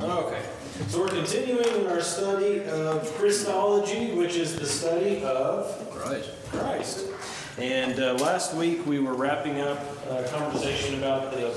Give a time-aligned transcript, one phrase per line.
[0.00, 0.42] Okay,
[0.88, 6.30] so we're continuing in our study of Christology, which is the study of Christ.
[6.50, 7.06] Christ.
[7.58, 9.78] And uh, last week we were wrapping up
[10.08, 11.54] a conversation about the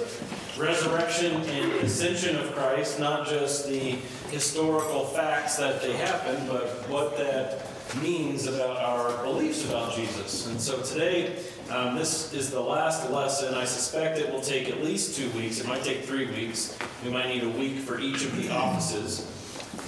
[0.57, 3.97] resurrection and ascension of Christ, not just the
[4.29, 10.47] historical facts that they happened, but what that means about our beliefs about Jesus.
[10.47, 11.35] And so today,
[11.69, 13.53] um, this is the last lesson.
[13.53, 15.59] I suspect it will take at least two weeks.
[15.59, 16.77] It might take three weeks.
[17.03, 19.31] We might need a week for each of the offices.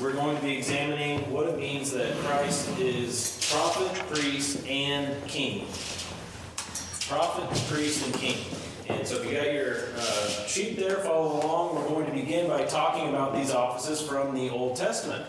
[0.02, 5.66] We're going to be examining what it means that Christ is prophet, priest, and king.
[7.08, 8.38] Prophet, priest, and king.
[8.90, 11.76] And so if you got your uh, sheet there, follow along.
[11.76, 15.26] We're going to begin by talking about these offices from the Old Testament.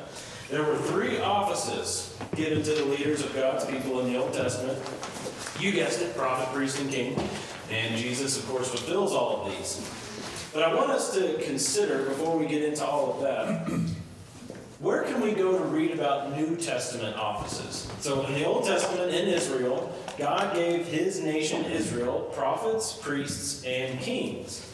[0.50, 4.78] There were three offices given to the leaders of God's people in the Old Testament.
[5.60, 7.18] You guessed it, prophet, priest, and king.
[7.70, 9.86] And Jesus, of course, fulfills all of these.
[10.54, 13.68] But I want us to consider, before we get into all of that,
[14.80, 17.90] where can we go to read about New Testament offices?
[18.00, 24.00] So, in the Old Testament in Israel, God gave his nation Israel prophets, priests, and
[24.00, 24.64] kings.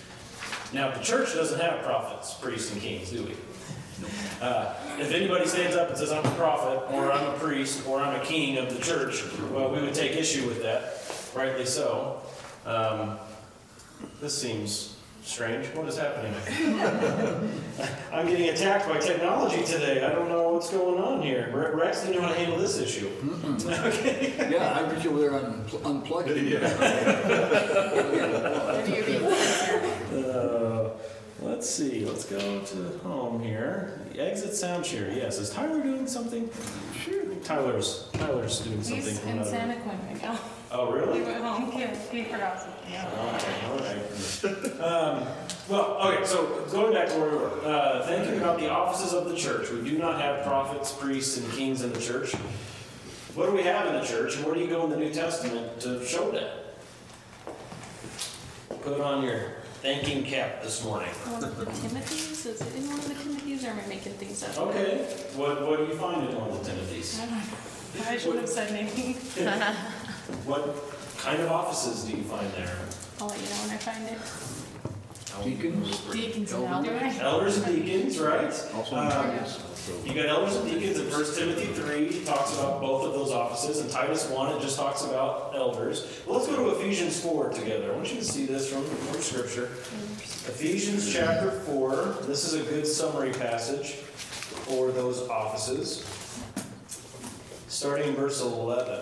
[0.72, 3.34] Now, the church doesn't have prophets, priests, and kings, do we?
[4.41, 8.00] Uh, if anybody stands up and says, I'm a prophet, or I'm a priest, or
[8.00, 10.95] I'm a king of the church, well, we would take issue with that,
[11.34, 12.20] rightly so.
[12.67, 13.19] Um,
[14.20, 15.67] this seems strange.
[15.75, 16.34] What is happening?
[18.12, 20.05] I'm getting attacked by technology today.
[20.05, 21.50] I don't know what's going on here.
[21.53, 23.11] Re- Rex didn't know how to handle this issue.
[23.67, 24.34] okay.
[24.50, 26.28] Yeah, I'm you were unpl- unplugged.
[26.28, 26.65] Maybe you're.
[30.15, 30.91] Uh,
[31.41, 32.05] let's see.
[32.05, 34.01] Let's go to home here.
[34.19, 35.11] Exit sound share.
[35.13, 35.39] Yes.
[35.39, 36.49] Is Tyler doing something?
[37.03, 37.25] Sure.
[37.45, 39.03] Tyler's Tyler's doing something.
[39.05, 40.39] He's from in another- Santa Quinn right now.
[40.77, 41.23] Oh, He really?
[41.23, 42.91] went home, he, he forgot something.
[42.91, 43.09] Yeah.
[43.17, 44.81] All right, all right.
[44.81, 45.27] Um,
[45.69, 49.29] well, okay, so going back to where we were, uh, thinking about the offices of
[49.29, 49.71] the church.
[49.71, 52.33] We do not have prophets, priests, and kings in the church.
[53.35, 55.12] What do we have in the church, and where do you go in the New
[55.12, 56.75] Testament to show that?
[58.83, 59.53] Put on your
[59.84, 61.11] thinking cap this morning.
[61.28, 64.15] One of the Timothys, is it in one of the Timothys, or am I making
[64.15, 64.56] things up?
[64.56, 65.05] Okay,
[65.37, 67.21] what, what do you find in one of the Timothys?
[67.21, 68.09] I don't know.
[68.09, 69.15] I shouldn't have said anything.
[70.47, 70.65] What
[71.19, 72.78] kind of offices do you find there?
[73.21, 74.17] I'll let you know when I find it.
[75.43, 76.00] Deacons.
[76.12, 76.91] Deacons and Elders.
[77.03, 77.19] elders.
[77.21, 78.45] Elders and deacons, right?
[78.75, 79.59] Also Um, Titus.
[79.75, 83.12] So, You got elders and deacons in 1 Timothy 3, it talks about both of
[83.12, 83.81] those offices.
[83.81, 86.06] In Titus 1, it just talks about elders.
[86.27, 87.93] Well, let's go to Ephesians 4 together.
[87.93, 89.65] I want you to see this from, from Scripture.
[90.47, 96.05] Ephesians chapter 4, this is a good summary passage for those offices.
[97.69, 99.00] Starting in verse 11.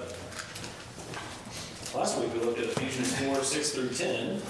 [1.94, 4.41] Last week we looked at Ephesians 4, 6 through 10.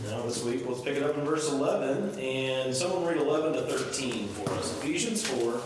[0.00, 3.62] Now this week, let's pick it up in verse 11, and someone read 11 to
[3.62, 4.76] 13 for us.
[4.78, 5.60] Ephesians 4,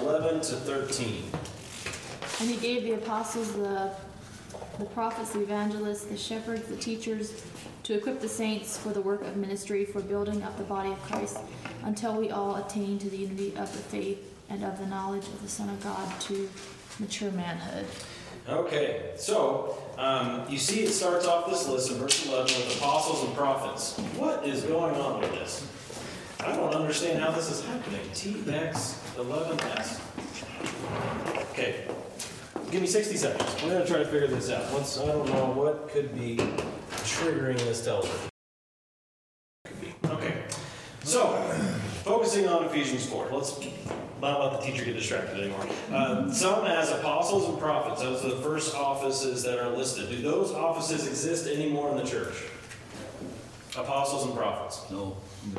[0.00, 1.24] 11 to 13.
[2.40, 3.90] And he gave the apostles, the,
[4.78, 7.44] the prophets, the evangelists, the shepherds, the teachers,
[7.82, 11.02] to equip the saints for the work of ministry, for building up the body of
[11.02, 11.38] Christ,
[11.82, 15.42] until we all attain to the unity of the faith and of the knowledge of
[15.42, 16.48] the Son of God, to
[17.00, 17.86] mature manhood.
[18.50, 23.22] Okay, so um, you see it starts off this list in verse 11 with apostles
[23.24, 23.96] and prophets.
[24.16, 25.64] What is going on with this?
[26.40, 28.00] I don't understand how this is happening.
[28.12, 30.00] TX11S.
[31.52, 31.84] Okay,
[32.72, 33.54] give me 60 seconds.
[33.62, 34.72] I'm going to try to figure this out.
[34.72, 36.36] Once I don't know what could be
[36.90, 38.30] triggering this television.
[40.06, 40.42] Okay,
[41.04, 41.28] so
[42.02, 43.28] focusing on Ephesians 4.
[43.30, 43.60] Let's
[44.20, 45.66] not let the teacher get distracted anymore.
[45.92, 48.02] Uh, some as apostles and prophets.
[48.02, 50.08] Those are the first offices that are listed.
[50.10, 52.34] Do those offices exist anymore in the church?
[53.76, 54.82] Apostles and prophets.
[54.90, 55.16] no,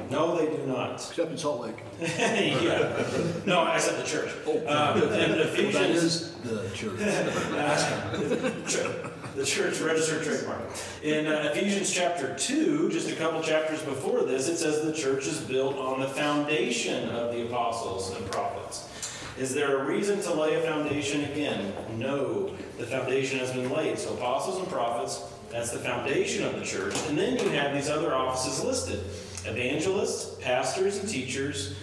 [0.09, 0.93] No, they do not.
[0.95, 1.77] except in Salt Lake.
[2.01, 3.03] yeah.
[3.45, 4.31] No, I said the church.
[4.45, 6.03] Um, and That Ephesians.
[6.03, 6.99] is the church.
[8.67, 9.10] True.
[9.35, 10.61] The church registered trademark.
[11.03, 15.25] In uh, Ephesians chapter 2, just a couple chapters before this, it says the church
[15.25, 18.89] is built on the foundation of the apostles and prophets.
[19.37, 21.73] Is there a reason to lay a foundation again?
[21.97, 22.53] No.
[22.77, 23.97] The foundation has been laid.
[23.97, 26.93] So, apostles and prophets, that's the foundation of the church.
[27.07, 28.99] And then you have these other offices listed
[29.45, 31.75] evangelists, pastors, and teachers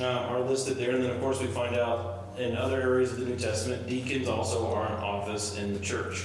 [0.00, 0.92] uh, are listed there.
[0.92, 4.28] And then, of course, we find out in other areas of the New Testament, deacons
[4.28, 6.24] also are an office in the church.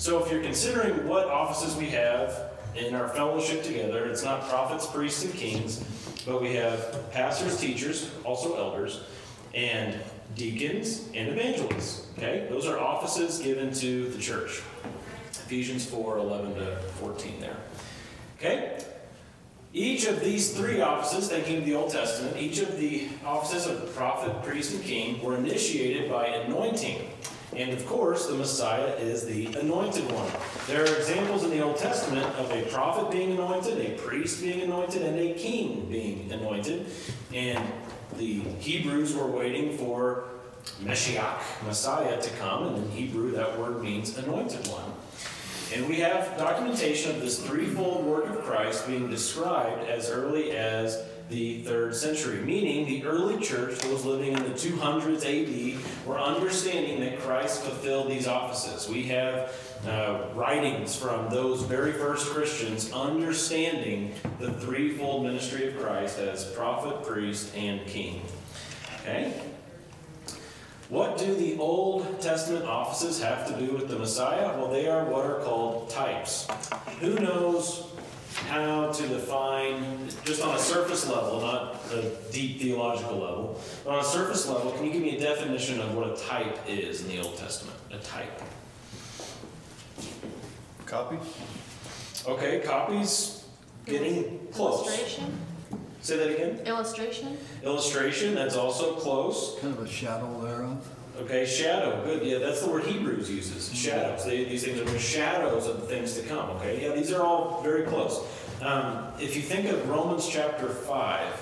[0.00, 4.86] So if you're considering what offices we have in our fellowship together, it's not prophets,
[4.86, 5.84] priests, and kings,
[6.24, 9.02] but we have pastors, teachers, also elders,
[9.52, 9.94] and
[10.36, 12.06] deacons and evangelists.
[12.16, 12.46] Okay?
[12.48, 14.62] Those are offices given to the church.
[15.32, 17.56] Ephesians 4 11 to 14 there.
[18.38, 18.82] Okay?
[19.74, 23.82] Each of these three offices, thinking of the Old Testament, each of the offices of
[23.82, 27.06] the prophet, priest, and king were initiated by anointing.
[27.56, 30.30] And of course, the Messiah is the anointed one.
[30.68, 34.60] There are examples in the Old Testament of a prophet being anointed, a priest being
[34.60, 36.86] anointed, and a king being anointed.
[37.34, 37.64] And
[38.16, 40.24] the Hebrews were waiting for
[40.82, 42.68] Meshiach, Messiah, to come.
[42.68, 44.92] And in Hebrew, that word means anointed one.
[45.74, 51.02] And we have documentation of this threefold work of Christ being described as early as
[51.30, 57.00] the third century, meaning the early church, those living in the 200s AD, were understanding
[57.00, 58.88] that Christ fulfilled these offices.
[58.88, 59.54] We have
[59.86, 67.06] uh, writings from those very first Christians understanding the threefold ministry of Christ as prophet,
[67.06, 68.22] priest, and king.
[69.00, 69.32] Okay?
[70.90, 74.58] What do the Old Testament offices have to do with the Messiah?
[74.58, 76.48] Well, they are what are called types.
[76.98, 77.86] Who knows
[78.48, 84.00] how to define, just on a surface level, not a deep theological level, but on
[84.00, 87.08] a surface level, can you give me a definition of what a type is in
[87.08, 87.76] the Old Testament?
[87.92, 88.42] A type.
[90.86, 91.18] Copy?
[92.26, 93.44] Okay, copies
[93.86, 94.86] getting close.
[94.86, 95.38] Illustration?
[96.02, 96.66] Say that again.
[96.66, 97.38] Illustration?
[97.62, 99.56] Illustration, that's also close.
[99.60, 100.88] Kind of a shadow thereof.
[101.20, 102.02] Okay, shadow.
[102.04, 102.26] Good.
[102.26, 103.74] Yeah, that's the word Hebrews uses.
[103.74, 104.24] Shadows.
[104.24, 106.50] They, these things are shadows of the things to come.
[106.56, 106.82] Okay.
[106.82, 108.24] Yeah, these are all very close.
[108.62, 111.32] Um, if you think of Romans chapter five,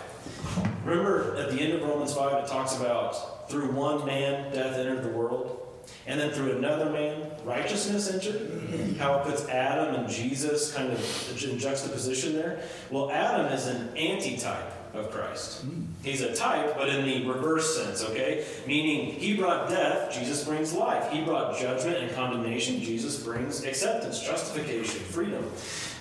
[0.85, 5.03] remember at the end of Romans five, it talks about through one man death entered
[5.03, 8.97] the world, and then through another man righteousness entered.
[8.99, 12.61] How it puts Adam and Jesus kind of in juxtaposition there.
[12.91, 15.64] Well, Adam is an antitype of Christ.
[16.02, 18.46] He's a type, but in the reverse sense, okay?
[18.67, 21.11] Meaning, he brought death, Jesus brings life.
[21.12, 25.44] He brought judgment and condemnation, Jesus brings acceptance, justification, freedom.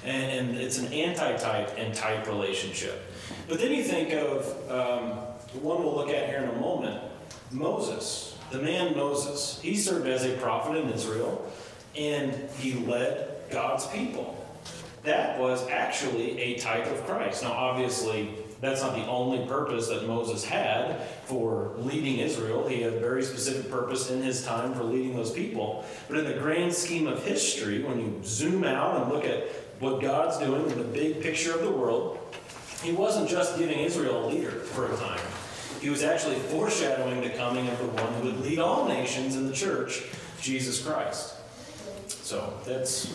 [0.06, 3.12] And, and it's an anti-type and type relationship.
[3.50, 5.12] But then you think of um,
[5.62, 7.02] one we'll look at here in a moment
[7.52, 9.60] Moses, the man Moses.
[9.62, 11.50] He served as a prophet in Israel,
[11.98, 14.34] and he led God's people.
[15.04, 17.44] That was actually a type of Christ.
[17.44, 22.68] Now, obviously, that's not the only purpose that Moses had for leading Israel.
[22.68, 25.86] He had a very specific purpose in his time for leading those people.
[26.08, 29.48] But in the grand scheme of history, when you zoom out and look at
[29.80, 32.18] what God's doing in the big picture of the world,
[32.82, 35.20] he wasn't just giving Israel a leader for a time.
[35.82, 39.48] He was actually foreshadowing the coming of the one who would lead all nations in
[39.48, 40.04] the church,
[40.42, 41.36] Jesus Christ.
[42.08, 43.08] So that's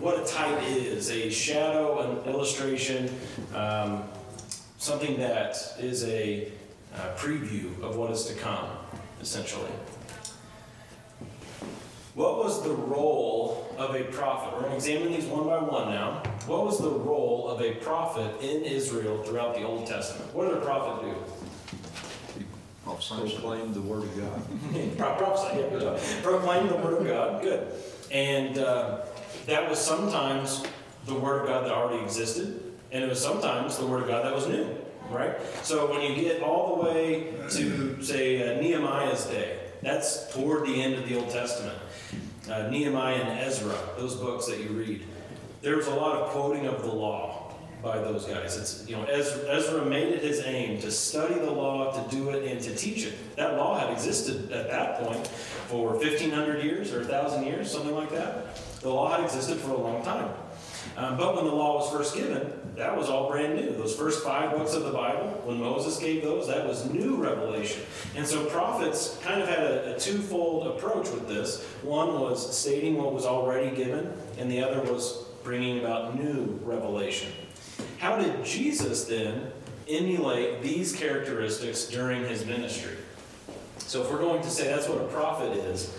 [0.00, 3.08] what a type is a shadow, an illustration,
[3.54, 4.04] um,
[4.78, 6.50] something that is a
[6.94, 8.68] uh, preview of what is to come,
[9.20, 9.70] essentially.
[12.14, 14.54] What was the role of a prophet?
[14.54, 16.22] We're going to examine these one by one now.
[16.46, 20.32] What was the role of a prophet in Israel throughout the Old Testament?
[20.34, 21.14] What did a prophet do?
[23.32, 24.42] Proclaim the word of God.
[24.96, 26.00] Pro- Prophesy, yeah, good job.
[26.22, 27.68] Proclaim the word of God, good.
[28.10, 29.04] And uh,
[29.46, 30.64] that was sometimes
[31.04, 34.24] the word of God that already existed, and it was sometimes the word of God
[34.24, 34.68] that was new,
[35.10, 35.36] right?
[35.62, 40.82] So when you get all the way to, say, uh, Nehemiah's day, that's toward the
[40.82, 41.78] end of the Old Testament.
[42.50, 45.02] Uh, Nehemiah and Ezra, those books that you read,
[45.62, 47.46] there was a lot of quoting of the law
[47.82, 48.56] by those guys.
[48.56, 52.30] It's you know Ezra, Ezra made it his aim to study the law, to do
[52.30, 53.36] it, and to teach it.
[53.36, 58.10] That law had existed at that point for 1,500 years or 1,000 years, something like
[58.10, 58.56] that.
[58.80, 60.30] The law had existed for a long time.
[60.96, 63.72] Um, but when the law was first given, that was all brand new.
[63.72, 67.82] Those first five books of the Bible, when Moses gave those, that was new revelation.
[68.14, 71.64] And so prophets kind of had a, a twofold approach with this.
[71.82, 77.32] One was stating what was already given, and the other was bringing about new revelation.
[77.98, 79.52] How did Jesus then
[79.88, 82.96] emulate these characteristics during his ministry?
[83.78, 85.96] So, if we're going to say that's what a prophet is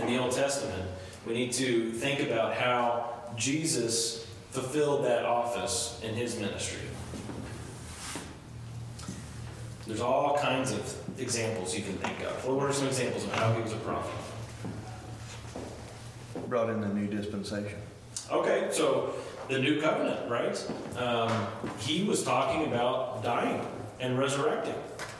[0.00, 0.88] in the Old Testament,
[1.26, 4.25] we need to think about how Jesus
[4.56, 6.80] fulfilled that office in his ministry.
[9.86, 12.46] There's all kinds of examples you can think of.
[12.46, 14.14] What are some examples of how he was a prophet?
[16.48, 17.78] Brought in the new dispensation.
[18.32, 19.14] Okay, so
[19.48, 20.56] the new covenant, right?
[20.96, 21.46] Um,
[21.78, 23.60] he was talking about dying
[24.00, 24.74] and resurrecting.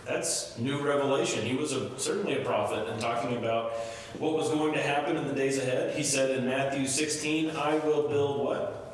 [0.07, 1.45] That's new revelation.
[1.45, 3.73] He was a, certainly a prophet and talking about
[4.19, 5.95] what was going to happen in the days ahead.
[5.95, 8.86] He said in Matthew 16, I will build what?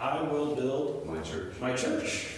[0.00, 1.54] I will build My church.
[1.60, 2.28] my church.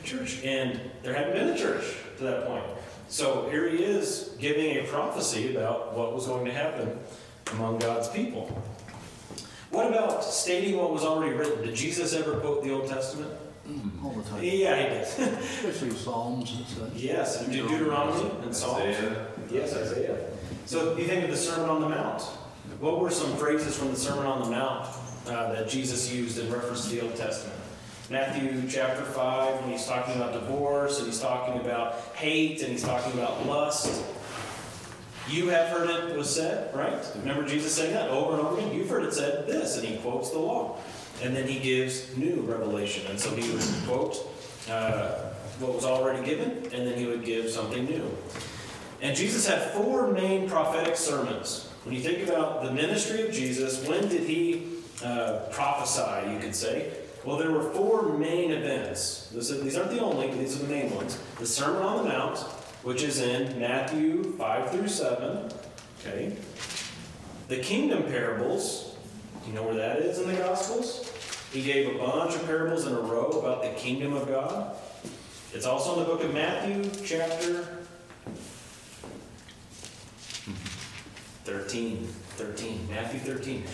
[0.00, 0.42] My church.
[0.44, 1.84] And there hadn't been a church
[2.18, 2.64] to that point.
[3.08, 6.98] So here he is giving a prophecy about what was going to happen
[7.52, 8.62] among God's people.
[9.70, 11.64] What about stating what was already written?
[11.64, 13.30] Did Jesus ever quote the Old Testament?
[13.68, 15.18] Mm, all the time, Yeah, he does.
[15.18, 16.92] especially Psalms and such.
[16.94, 18.80] yes, and Deuteronomy and Psalms.
[18.82, 19.26] Isaiah.
[19.50, 20.18] Yes, Isaiah.
[20.66, 22.22] So you think of the Sermon on the Mount.
[22.78, 24.86] What were some phrases from the Sermon on the Mount
[25.26, 27.58] uh, that Jesus used in reference to the Old Testament?
[28.08, 32.84] Matthew chapter 5, when he's talking about divorce, and he's talking about hate, and he's
[32.84, 34.04] talking about lust.
[35.28, 37.04] You have heard it was said, right?
[37.16, 38.72] Remember Jesus saying that over and over again?
[38.72, 40.78] You've heard it said this, and he quotes the law.
[41.22, 43.04] And then he gives new revelation.
[43.08, 44.24] And so he would quote
[44.70, 48.08] uh, what was already given, and then he would give something new.
[49.02, 51.68] And Jesus had four main prophetic sermons.
[51.84, 56.54] When you think about the ministry of Jesus, when did he uh, prophesy, you could
[56.54, 56.92] say?
[57.24, 59.30] Well, there were four main events.
[59.30, 61.18] These aren't the only, these are the main ones.
[61.38, 62.38] The Sermon on the Mount,
[62.82, 65.50] which is in Matthew 5 through 7.
[66.00, 66.36] Okay.
[67.48, 68.96] The kingdom parables,
[69.46, 71.12] you know where that is in the Gospels?
[71.52, 74.76] He gave a bunch of parables in a row about the kingdom of God.
[75.52, 77.78] It's also in the book of Matthew, chapter
[81.44, 82.08] 13.
[82.36, 82.88] 13.
[82.90, 83.64] Matthew 13.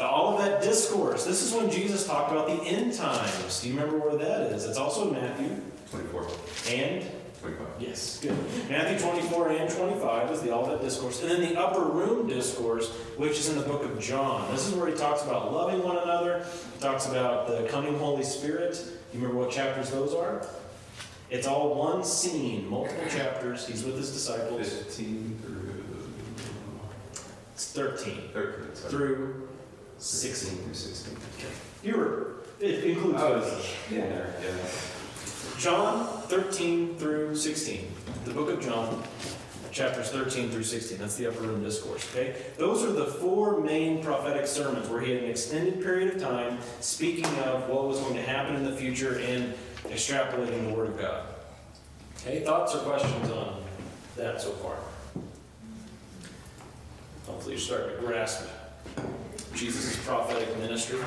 [0.00, 3.60] Olivet discourse, this is when Jesus talked about the end times.
[3.60, 4.64] Do you remember where that is?
[4.64, 6.22] It's also in Matthew Twenty-four.
[6.68, 7.04] and
[7.40, 7.66] Twenty-five.
[7.78, 8.34] Yes, good.
[8.68, 11.22] Matthew 24 and 25 is the Olivet Discourse.
[11.22, 14.50] And then the Upper Room Discourse, which is in the book of John.
[14.50, 16.44] This is where he talks about loving one another,
[16.74, 18.82] he talks about the coming Holy Spirit.
[19.12, 20.44] You remember what chapters those are?
[21.30, 23.66] It's all one scene, multiple chapters.
[23.66, 24.68] He's with his disciples.
[24.72, 25.75] Fifteen through
[27.78, 28.74] It's 13 thirteen.
[28.74, 28.90] sorry.
[28.90, 29.48] through
[29.98, 30.30] 16.
[30.48, 31.16] Sixteen through sixteen.
[31.82, 33.74] You were, it includes Oh, those.
[33.90, 34.54] yeah, yeah.
[35.58, 37.86] John 13 through 16.
[38.24, 39.02] The book of John,
[39.72, 40.96] chapters 13 through 16.
[40.98, 42.36] That's the upper room discourse, okay?
[42.56, 46.58] Those are the four main prophetic sermons where he had an extended period of time
[46.80, 49.52] speaking of what was going to happen in the future and
[49.84, 51.26] extrapolating the Word of God.
[52.20, 53.62] Okay, thoughts or questions on
[54.16, 54.76] that so far?
[57.26, 58.46] Hopefully you're starting to grasp
[59.54, 61.00] Jesus' prophetic ministry.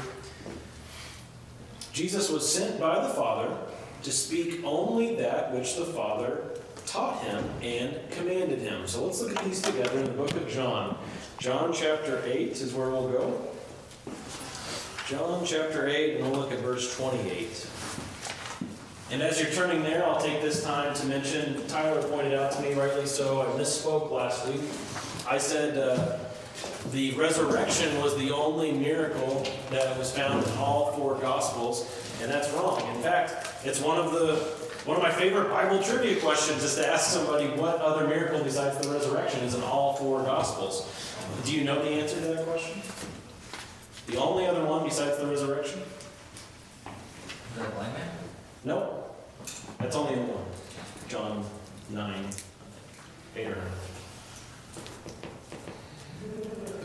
[1.94, 3.56] Jesus was sent by the Father
[4.04, 6.44] to speak only that which the Father
[6.86, 8.88] taught him and commanded him.
[8.88, 10.98] So let's look at these together in the book of John.
[11.38, 13.42] John chapter 8 is where we'll go.
[15.08, 17.68] John chapter 8, and we'll look at verse 28.
[19.12, 22.62] And as you're turning there, I'll take this time to mention, Tyler pointed out to
[22.62, 24.62] me, rightly so, I misspoke last week.
[25.30, 26.18] I said uh,
[26.92, 31.86] the resurrection was the only miracle that was found in all four Gospels,
[32.20, 32.82] and that's wrong.
[32.96, 34.38] In fact, it's one of the
[34.86, 38.80] one of my favorite Bible trivia questions is to ask somebody what other miracle besides
[38.80, 40.92] the resurrection is in all four Gospels.
[41.46, 42.82] Do you know the answer to that question?
[44.08, 45.82] The only other one besides the resurrection?
[47.56, 48.10] The blind man?
[48.64, 49.04] No.
[49.78, 50.46] That's only in one.
[51.08, 51.46] John
[51.92, 52.26] 9,
[53.36, 53.64] 8 or 9.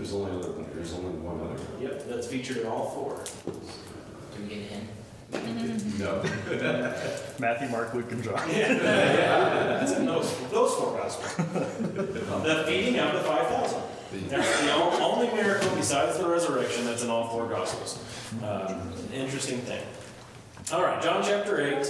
[0.04, 1.56] There's only, other- there's only one other.
[1.80, 3.24] Yep, that's featured in all four.
[3.46, 5.98] Do we get a hint?
[5.98, 6.22] No.
[7.38, 8.34] Matthew, Mark, Luke, and John.
[8.50, 11.34] That's in those, those four gospels.
[11.94, 13.80] The feeding of the 5,000.
[14.28, 17.98] That's the o- only miracle besides the resurrection that's in all four gospels.
[18.44, 19.82] Um, Interesting thing.
[20.70, 21.82] All right, John chapter 8.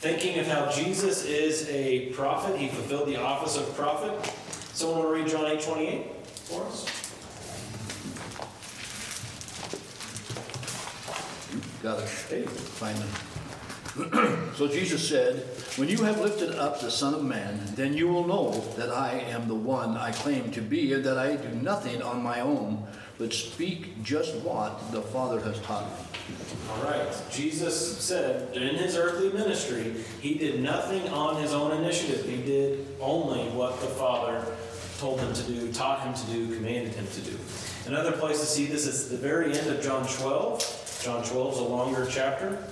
[0.00, 4.32] Thinking of how Jesus is a prophet, he fulfilled the office of prophet.
[4.72, 6.19] Someone want to read John 8 28
[6.50, 6.84] for us?
[11.82, 12.48] Got it.
[12.48, 13.06] Finally.
[14.56, 15.36] So Jesus said,
[15.76, 19.12] When you have lifted up the Son of Man, then you will know that I
[19.12, 22.86] am the one I claim to be, and that I do nothing on my own,
[23.16, 26.34] but speak just what the Father has taught me.
[26.70, 27.08] All right.
[27.30, 32.26] Jesus said in his earthly ministry, he did nothing on his own initiative.
[32.26, 34.44] He did only what the Father
[35.00, 37.36] told him to do, taught him to do, commanded him to do.
[37.86, 41.00] Another place to see this is the very end of John 12.
[41.02, 42.62] John 12 is a longer chapter,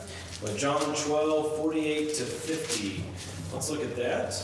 [0.42, 3.04] but John 12, 48 to 50.
[3.54, 4.37] Let's look at that.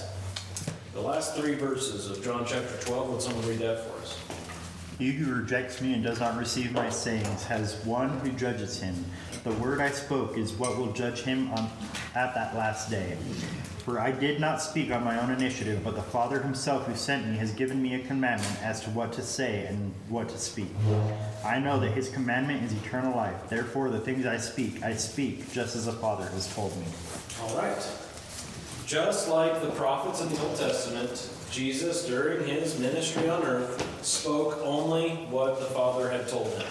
[0.95, 3.11] The last three verses of John chapter 12.
[3.11, 4.19] Would someone read that for us?
[4.99, 9.05] He who rejects me and does not receive my sayings has one who judges him.
[9.45, 11.71] The word I spoke is what will judge him on,
[12.15, 13.15] at that last day.
[13.85, 17.27] For I did not speak on my own initiative, but the Father himself who sent
[17.27, 20.71] me has given me a commandment as to what to say and what to speak.
[21.45, 23.35] I know that his commandment is eternal life.
[23.51, 26.87] Therefore, the things I speak, I speak just as the Father has told me.
[27.43, 27.87] All right.
[28.87, 34.59] Just like the prophets in the Old Testament, Jesus, during his ministry on earth, spoke
[34.63, 36.67] only what the Father had told him.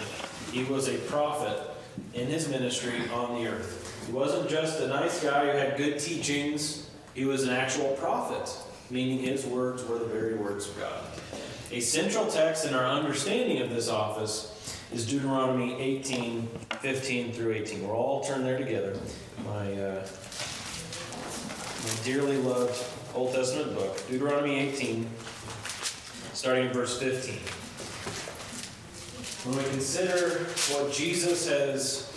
[0.50, 1.70] He was a prophet
[2.14, 4.04] in his ministry on the earth.
[4.06, 8.50] He wasn't just a nice guy who had good teachings, he was an actual prophet,
[8.90, 11.00] meaning his words were the very words of God.
[11.70, 16.46] A central text in our understanding of this office is Deuteronomy 18,
[16.80, 17.86] 15 through 18.
[17.86, 18.98] We're all turned there together.
[19.44, 20.06] My, uh,
[21.82, 22.84] my dearly loved
[23.14, 25.08] Old Testament book, Deuteronomy 18,
[26.32, 27.38] starting in verse 15.
[29.44, 32.10] When we consider what Jesus has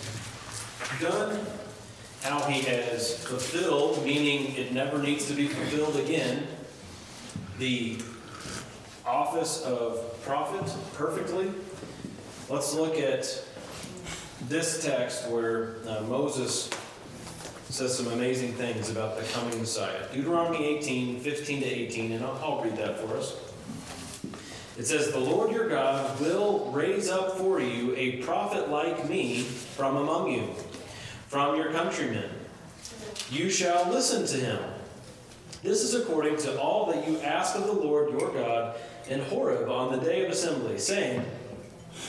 [0.98, 1.38] done,
[2.22, 6.46] how he has fulfilled, meaning it never needs to be fulfilled again,
[7.58, 7.98] the
[9.04, 11.52] office of prophet perfectly,
[12.48, 13.44] let's look at
[14.48, 16.70] this text where uh, Moses
[17.68, 20.10] says some amazing things about the coming Messiah.
[20.14, 23.47] Deuteronomy 18, 15 to 18, and I'll, I'll read that for us.
[24.78, 29.42] It says, The Lord your God will raise up for you a prophet like me
[29.42, 30.54] from among you,
[31.26, 32.30] from your countrymen.
[33.28, 34.62] You shall listen to him.
[35.64, 38.76] This is according to all that you ask of the Lord your God
[39.08, 41.24] in Horeb on the day of assembly, saying,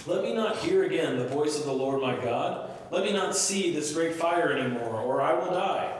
[0.05, 2.69] Let me not hear again the voice of the Lord my God.
[2.91, 5.95] Let me not see this great fire anymore, or I will die.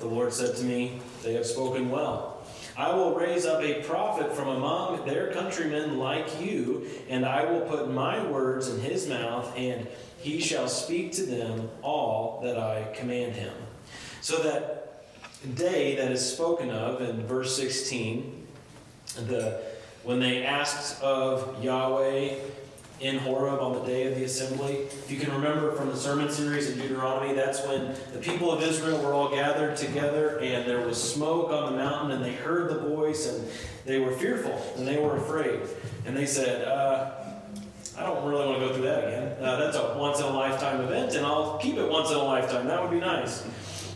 [0.00, 2.35] The Lord said to me, They have spoken well.
[2.78, 7.62] I will raise up a prophet from among their countrymen like you, and I will
[7.62, 9.86] put my words in his mouth, and
[10.18, 13.54] he shall speak to them all that I command him.
[14.20, 15.04] So that
[15.54, 18.46] day that is spoken of in verse 16,
[19.26, 19.62] the
[20.02, 22.34] when they asked of Yahweh
[23.00, 24.74] in Horeb on the day of the assembly.
[24.84, 28.62] If you can remember from the sermon series in Deuteronomy, that's when the people of
[28.62, 32.70] Israel were all gathered together and there was smoke on the mountain and they heard
[32.70, 33.46] the voice and
[33.84, 35.60] they were fearful and they were afraid.
[36.06, 37.10] And they said, uh,
[37.98, 39.42] I don't really want to go through that again.
[39.42, 42.24] Uh, that's a once in a lifetime event and I'll keep it once in a
[42.24, 42.66] lifetime.
[42.66, 43.46] That would be nice.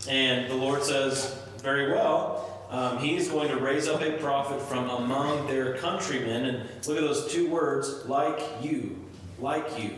[0.08, 2.49] And the Lord says, Very well.
[2.70, 6.46] Um, he's going to raise up a prophet from among their countrymen.
[6.46, 8.96] And look at those two words, like you.
[9.40, 9.90] Like you.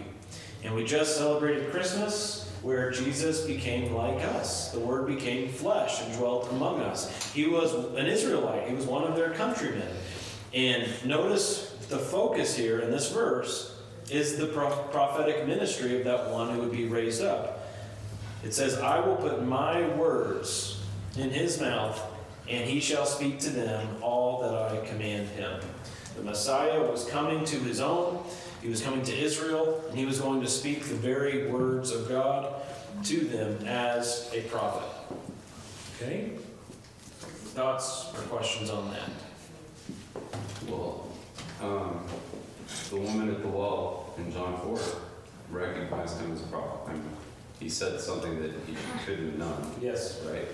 [0.65, 4.71] And we just celebrated Christmas where Jesus became like us.
[4.71, 7.33] The Word became flesh and dwelt among us.
[7.33, 9.89] He was an Israelite, he was one of their countrymen.
[10.55, 13.77] And notice the focus here in this verse
[14.11, 17.69] is the prophetic ministry of that one who would be raised up.
[18.45, 20.81] It says, I will put my words
[21.17, 22.01] in his mouth
[22.53, 25.59] and he shall speak to them all that I command him.
[26.17, 28.23] The Messiah was coming to his own,
[28.61, 32.09] he was coming to Israel, and he was going to speak the very words of
[32.09, 32.55] God
[33.05, 34.87] to them as a prophet.
[35.97, 36.33] Okay?
[37.55, 39.11] Thoughts or questions on that?
[40.69, 41.09] Well,
[41.63, 42.05] um,
[42.91, 44.79] the woman at the well in John 4
[45.51, 46.91] recognized him as a prophet.
[46.91, 47.03] I mean,
[47.59, 50.21] he said something that he couldn't have done, Yes.
[50.31, 50.49] right?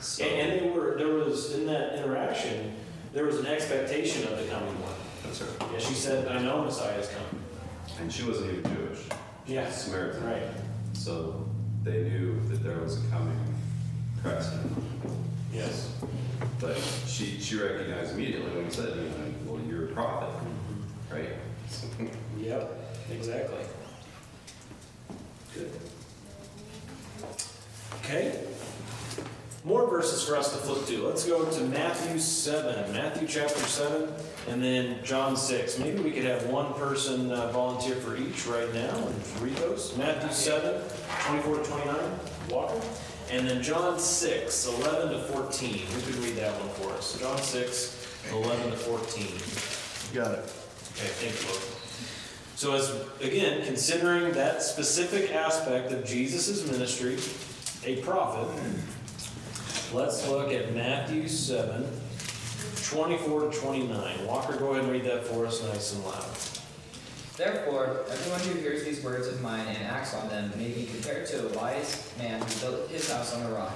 [0.00, 2.74] So, And, and they were there was in that interaction,
[3.12, 4.92] there was an expectation of the coming one.
[5.24, 5.46] that's her.
[5.72, 7.42] Yeah, she said, I know Messiah is coming.
[8.00, 9.00] And she wasn't even Jewish,
[9.46, 9.84] Yes.
[9.84, 10.24] Samaritan.
[10.24, 10.42] Right.
[10.92, 11.48] So
[11.82, 13.38] they knew that there was a coming
[14.22, 14.52] Christ.
[15.52, 15.92] Yes.
[16.60, 21.14] But she, she recognized immediately when he said, you know, well, you're a prophet, mm-hmm.
[21.14, 21.28] right?
[21.68, 21.86] So,
[22.38, 23.58] Yep, exactly.
[29.96, 31.06] Verses for us to flip to.
[31.06, 34.12] Let's go to Matthew 7, Matthew chapter 7,
[34.46, 35.78] and then John 6.
[35.78, 39.96] Maybe we could have one person uh, volunteer for each right now and read those.
[39.96, 40.82] Matthew 7,
[41.28, 41.96] 24 to 29,
[42.50, 42.78] Walker.
[43.30, 45.78] And then John 6, 11 to 14.
[45.78, 47.18] Who could read that one for us?
[47.18, 50.14] John 6, 11 to 14.
[50.14, 50.44] Got it.
[50.92, 51.62] Okay, thank you, Lord.
[52.56, 57.16] So as, again, considering that specific aspect of Jesus' ministry,
[57.86, 58.46] a prophet,
[59.96, 61.88] let's look at Matthew 7,
[62.84, 64.26] 24 to 29.
[64.26, 66.26] Walker, go ahead and read that for us nice and loud.
[67.38, 71.26] Therefore, everyone who hears these words of mine and acts on them may be compared
[71.28, 73.72] to a wise man who built his house on a rock.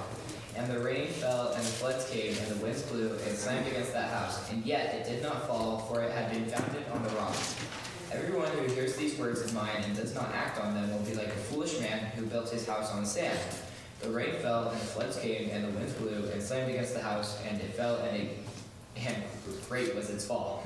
[0.55, 3.93] And the rain fell, and the floods came, and the winds blew and slammed against
[3.93, 4.47] that house.
[4.51, 7.35] And yet it did not fall, for it had been founded on the rock.
[8.11, 11.15] Everyone who hears these words of mine and does not act on them will be
[11.15, 13.39] like a foolish man who built his house on sand.
[14.01, 17.01] The rain fell, and the floods came, and the winds blew and slammed against the
[17.01, 18.37] house, and it fell, and, it,
[18.97, 19.15] and
[19.69, 20.65] great was its fall.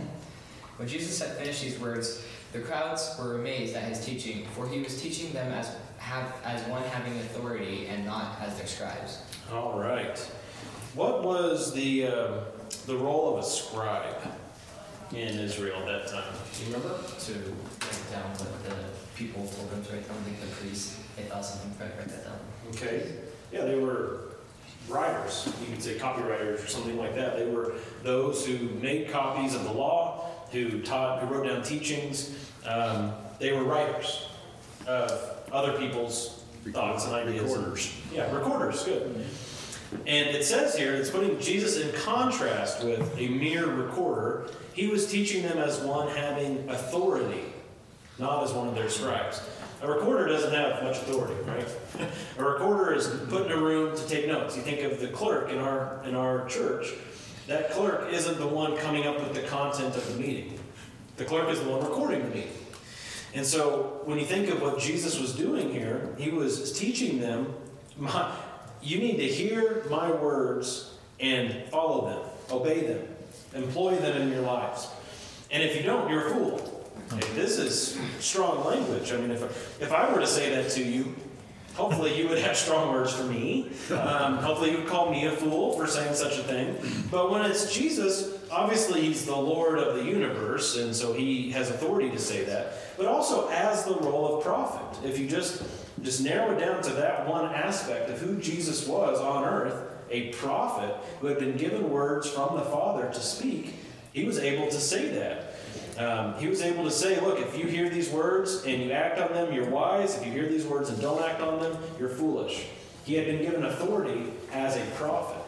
[0.78, 4.82] When Jesus had finished these words, the crowds were amazed at his teaching, for he
[4.82, 9.22] was teaching them as, have, as one having authority and not as their scribes.
[9.52, 10.18] All right.
[10.94, 12.32] What was the, uh,
[12.86, 14.16] the role of a scribe?
[15.12, 16.34] in Israel at that time?
[16.58, 16.98] Do you remember?
[16.98, 18.76] To write down what the
[19.16, 22.26] people told them to write down, like the priests, they thought something, write write that
[22.26, 22.40] down.
[22.70, 23.12] Okay,
[23.52, 24.36] yeah, they were
[24.88, 27.38] writers, you could say copywriters or something like that.
[27.38, 32.36] They were those who made copies of the law, who taught, who wrote down teachings.
[32.66, 34.28] Um, they were writers
[34.86, 35.12] of
[35.52, 37.44] other people's thoughts and ideas.
[37.44, 37.96] Recorders.
[38.14, 39.26] Yeah, recorders, good.
[40.08, 44.50] And it says here, it's putting Jesus in contrast with a mere recorder.
[44.74, 47.44] He was teaching them as one having authority,
[48.18, 49.42] not as one of their scribes.
[49.82, 51.68] A recorder doesn't have much authority, right?
[52.38, 54.56] A recorder is put in a room to take notes.
[54.56, 56.94] You think of the clerk in our in our church.
[57.48, 60.58] That clerk isn't the one coming up with the content of the meeting.
[61.18, 62.52] The clerk is the one recording the meeting.
[63.36, 67.54] And so when you think of what Jesus was doing here, he was teaching them,
[68.82, 73.08] you need to hear my words and follow them, obey them,
[73.54, 74.88] employ them in your lives.
[75.52, 76.75] And if you don't, you're a fool.
[77.14, 79.12] Okay, this is strong language.
[79.12, 81.16] I mean, if, if I were to say that to you,
[81.76, 83.70] hopefully you would have strong words for me.
[83.92, 86.76] Um, hopefully you would call me a fool for saying such a thing.
[87.12, 91.70] But when it's Jesus, obviously he's the Lord of the universe, and so he has
[91.70, 92.74] authority to say that.
[92.98, 95.06] But also as the role of prophet.
[95.06, 95.64] If you just
[96.02, 100.32] just narrow it down to that one aspect of who Jesus was on earth, a
[100.34, 103.74] prophet who had been given words from the Father to speak,
[104.14, 105.55] he was able to say that.
[105.98, 109.20] Um, he was able to say, look, if you hear these words and you act
[109.20, 110.18] on them, you're wise.
[110.18, 112.68] If you hear these words and don't act on them, you're foolish.
[113.06, 115.42] He had been given authority as a prophet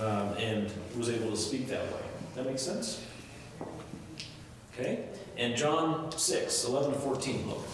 [0.00, 2.00] um, and was able to speak that way.
[2.34, 3.04] That makes sense?
[4.72, 5.06] Okay?
[5.36, 7.64] And John 6, 11 to 14, look.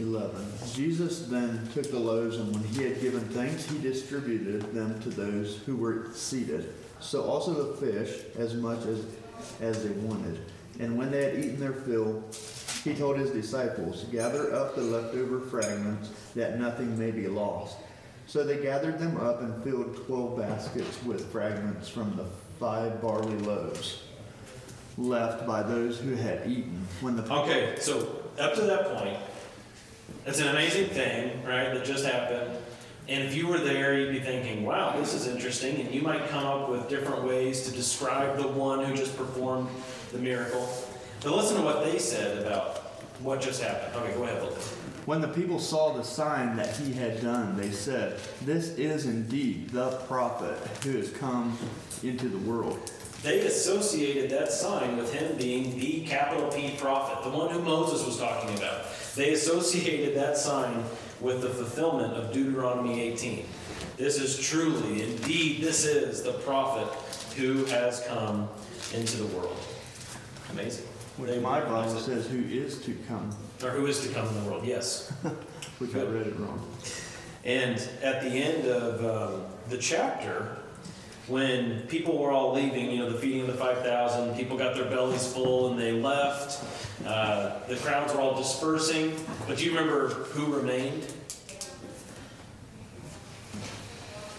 [0.00, 0.46] 11.
[0.72, 5.10] Jesus then took the loaves, and when he had given thanks, he distributed them to
[5.10, 6.72] those who were seated.
[7.00, 9.04] So also the fish, as much as,
[9.60, 10.40] as they wanted.
[10.80, 12.22] And when they had eaten their fill,
[12.84, 17.76] he told his disciples, Gather up the leftover fragments, that nothing may be lost.
[18.26, 22.26] So they gathered them up and filled twelve baskets with fragments from the
[22.60, 24.02] five barley loaves
[24.98, 26.86] left by those who had eaten.
[27.00, 29.16] When the Okay, so up to that point,
[30.26, 32.50] it's an amazing thing, right, that just happened.
[33.08, 35.80] And if you were there, you'd be thinking, wow, this is interesting.
[35.80, 39.68] And you might come up with different ways to describe the one who just performed
[40.12, 40.68] the miracle.
[41.22, 42.78] But listen to what they said about
[43.20, 43.96] what just happened.
[43.96, 44.42] Okay, go ahead.
[45.06, 49.70] When the people saw the sign that he had done, they said, This is indeed
[49.70, 51.56] the prophet who has come
[52.02, 52.92] into the world.
[53.22, 58.06] They associated that sign with him being the capital P prophet, the one who Moses
[58.06, 58.84] was talking about.
[59.16, 60.84] They associated that sign
[61.20, 63.44] with the fulfillment of Deuteronomy 18.
[63.96, 66.88] This is truly, indeed, this is the prophet
[67.36, 68.48] who has come
[68.94, 69.56] into the world.
[70.52, 70.86] Amazing.
[71.16, 73.30] Which They my Bible says who is to come,
[73.64, 75.12] Or who is to come in the world, yes.
[75.78, 76.64] which I read it wrong.
[77.44, 80.58] And at the end of um, the chapter,
[81.28, 84.86] when people were all leaving, you know, the feeding of the 5,000, people got their
[84.86, 86.64] bellies full and they left.
[87.06, 89.14] Uh, the crowds were all dispersing.
[89.46, 91.06] But do you remember who remained?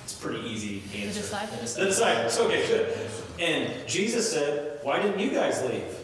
[0.04, 0.92] It's a pretty easy answer.
[0.92, 1.22] The answer.
[1.22, 1.76] disciples.
[1.76, 2.40] The disciples.
[2.40, 2.98] Okay, good.
[3.40, 5.96] And Jesus said, Why didn't you guys leave?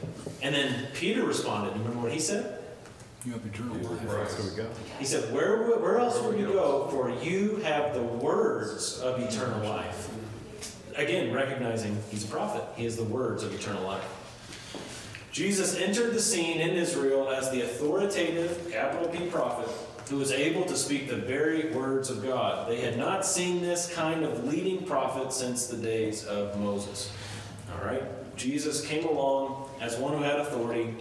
[0.41, 1.75] And then Peter responded.
[1.75, 2.59] You Remember what he said?
[3.25, 4.03] You have eternal life.
[4.03, 4.69] Where else do we go?
[4.99, 6.87] He said, where, where else would you go?
[6.91, 10.11] For you have the words of eternal life.
[10.97, 14.05] Again, recognizing he's a prophet, he has the words of eternal life.
[15.31, 19.69] Jesus entered the scene in Israel as the authoritative, capital P prophet,
[20.10, 22.69] who was able to speak the very words of God.
[22.69, 27.12] They had not seen this kind of leading prophet since the days of Moses.
[27.73, 28.03] All right?
[28.38, 30.95] Jesus came along as one who had authority,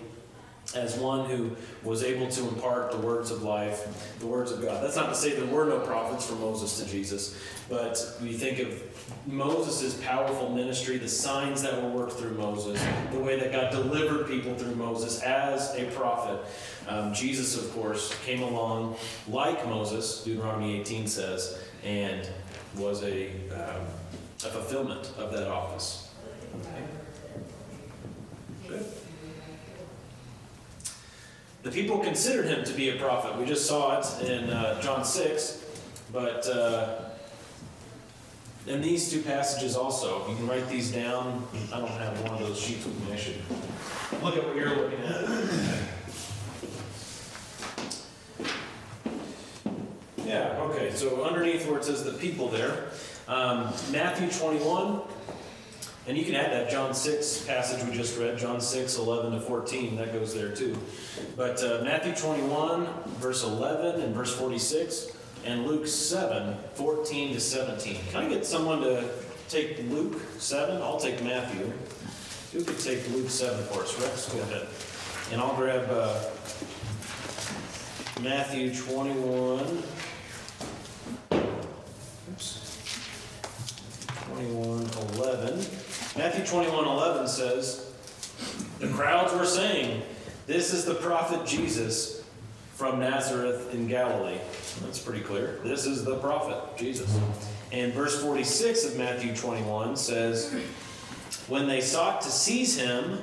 [0.74, 1.50] as one who
[1.82, 4.82] was able to impart the words of life, the words of God.
[4.82, 8.58] That's not to say there were no prophets from Moses to Jesus, but we think
[8.58, 8.82] of
[9.26, 12.82] Moses' powerful ministry, the signs that were worked through Moses,
[13.12, 16.40] the way that God delivered people through Moses as a prophet.
[16.88, 18.96] Um, Jesus, of course, came along
[19.28, 22.28] like Moses, Deuteronomy 18 says, and
[22.76, 23.86] was a, um,
[24.44, 26.10] a fulfillment of that office.
[26.60, 26.82] Okay.
[28.68, 29.03] Good.
[31.64, 33.38] The people considered him to be a prophet.
[33.38, 35.64] We just saw it in uh, John 6,
[36.12, 36.96] but uh,
[38.66, 41.48] in these two passages also, you can write these down.
[41.72, 43.14] I don't have one of those sheets with me.
[43.14, 43.36] I should
[44.22, 45.24] look at what you're looking at.
[50.26, 52.88] Yeah, okay, so underneath where it says the people there,
[53.26, 55.00] um, Matthew 21,
[56.06, 59.40] And you can add that John 6 passage we just read, John 6, 11 to
[59.40, 60.76] 14, that goes there too.
[61.34, 62.86] But uh, Matthew 21,
[63.18, 65.12] verse 11 and verse 46,
[65.46, 67.96] and Luke 7, 14 to 17.
[68.10, 69.08] Can I get someone to
[69.48, 70.76] take Luke 7?
[70.82, 71.72] I'll take Matthew.
[72.52, 73.98] Who could take Luke 7 for us?
[74.00, 74.66] Rex, go ahead.
[75.32, 76.20] And I'll grab uh,
[78.22, 79.82] Matthew 21.
[82.30, 82.60] Oops.
[84.28, 85.66] 21, 11.
[86.16, 87.92] Matthew 21, 11 says,
[88.78, 90.02] The crowds were saying,
[90.46, 92.22] This is the prophet Jesus
[92.74, 94.38] from Nazareth in Galilee.
[94.82, 95.58] That's pretty clear.
[95.64, 97.18] This is the prophet, Jesus.
[97.72, 100.54] And verse 46 of Matthew 21 says,
[101.48, 103.18] When they sought to seize him,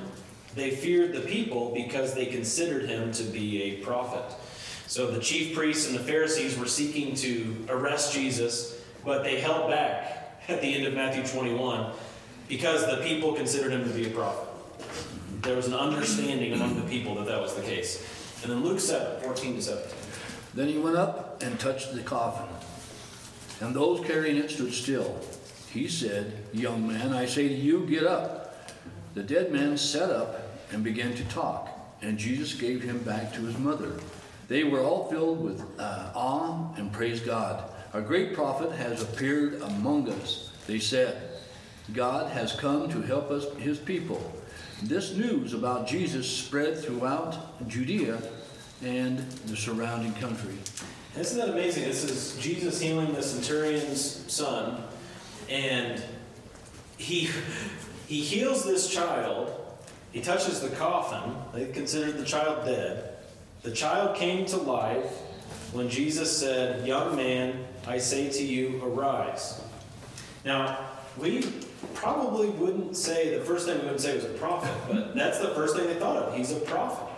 [0.54, 4.36] they feared the people because they considered him to be a prophet.
[4.86, 9.70] So the chief priests and the Pharisees were seeking to arrest Jesus, but they held
[9.70, 11.92] back at the end of Matthew 21
[12.52, 14.46] because the people considered him to be a prophet.
[15.40, 18.06] There was an understanding among the people that that was the case.
[18.42, 19.90] And then Luke 7, 14 to 17.
[20.52, 22.54] Then he went up and touched the coffin,
[23.60, 25.18] and those carrying it stood still.
[25.72, 28.70] He said, Young man, I say to you, get up.
[29.14, 31.70] The dead man sat up and began to talk,
[32.02, 33.94] and Jesus gave him back to his mother.
[34.48, 37.64] They were all filled with uh, awe and praised God.
[37.94, 41.30] A great prophet has appeared among us, they said.
[41.92, 44.32] God has come to help us, his people.
[44.82, 48.20] This news about Jesus spread throughout Judea
[48.82, 50.54] and the surrounding country.
[51.16, 51.84] Isn't that amazing?
[51.84, 54.00] This is Jesus healing the centurion's
[54.32, 54.82] son,
[55.48, 56.02] and
[56.96, 57.28] he
[58.06, 59.52] he heals this child.
[60.12, 61.34] He touches the coffin.
[61.52, 63.16] They considered the child dead.
[63.62, 65.10] The child came to life
[65.72, 69.60] when Jesus said, "Young man, I say to you, arise."
[70.44, 70.78] Now,
[71.18, 71.44] we
[71.94, 75.48] probably wouldn't say the first thing we would say was a prophet, but that's the
[75.48, 76.34] first thing they thought of.
[76.34, 77.08] He's a prophet.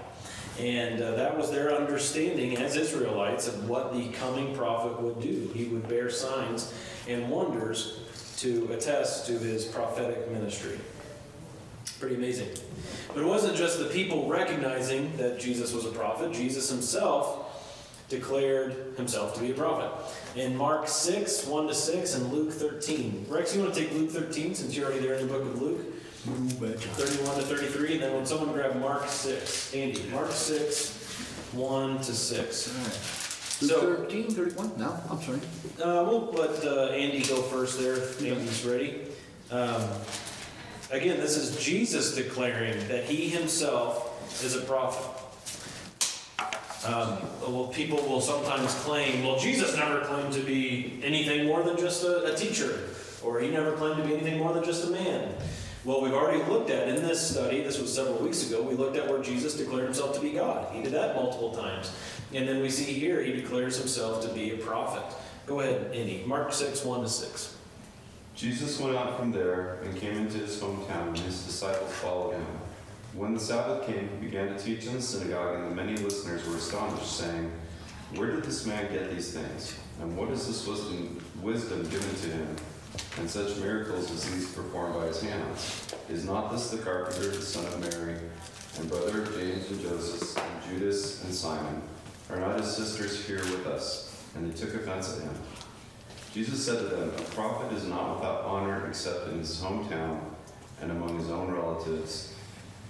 [0.59, 5.51] And uh, that was their understanding as Israelites of what the coming prophet would do.
[5.53, 6.73] He would bear signs
[7.09, 8.01] and wonders
[8.39, 10.79] to attest to his prophetic ministry.
[11.99, 12.49] Pretty amazing.
[13.09, 17.41] But it wasn't just the people recognizing that Jesus was a prophet, Jesus himself
[18.09, 19.91] declared himself to be a prophet.
[20.37, 23.27] In Mark 6, 1 to 6, and Luke 13.
[23.29, 25.63] Rex, you want to take Luke 13 since you're already there in the book of
[25.63, 25.81] Luke?
[26.25, 32.13] 31 to 33, and then when someone grab Mark 6, Andy, Mark 6, 1 to
[32.13, 33.63] 6.
[33.63, 34.73] Luke So- 13, 31?
[34.77, 35.39] No, I'm sorry.
[35.81, 39.03] Uh, we'll let uh, Andy go first there, if Andy's ready.
[39.53, 39.85] Um,
[40.91, 45.24] again, this is Jesus declaring that he himself is a prophet.
[46.85, 51.79] Um, well, people will sometimes claim, well, Jesus never claimed to be anything more than
[51.79, 52.91] just a, a teacher,
[53.23, 55.35] or he never claimed to be anything more than just a man.
[55.85, 58.97] Well, we've already looked at in this study, this was several weeks ago, we looked
[58.97, 60.75] at where Jesus declared himself to be God.
[60.75, 61.93] He did that multiple times.
[62.33, 65.05] And then we see here he declares himself to be a prophet.
[65.47, 66.23] Go ahead, Andy.
[66.27, 67.57] Mark 6, 1 to 6.
[68.35, 72.47] Jesus went out from there and came into his hometown, and his disciples followed him.
[73.15, 76.45] When the Sabbath came, he began to teach in the synagogue, and the many listeners
[76.49, 77.53] were astonished, saying,
[78.17, 79.79] Where did this man get these things?
[80.01, 82.57] And what is this wisdom, wisdom given to him?
[83.19, 85.95] And such miracles as these performed by his hands?
[86.11, 88.19] Is not this the carpenter, the son of Mary,
[88.79, 91.83] and brother of James and Joseph, and Judas and Simon?
[92.31, 94.25] Are not his sisters here with us?
[94.35, 95.35] And they took offense at him.
[96.33, 100.19] Jesus said to them, A prophet is not without honor except in his hometown
[100.81, 102.34] and among his own relatives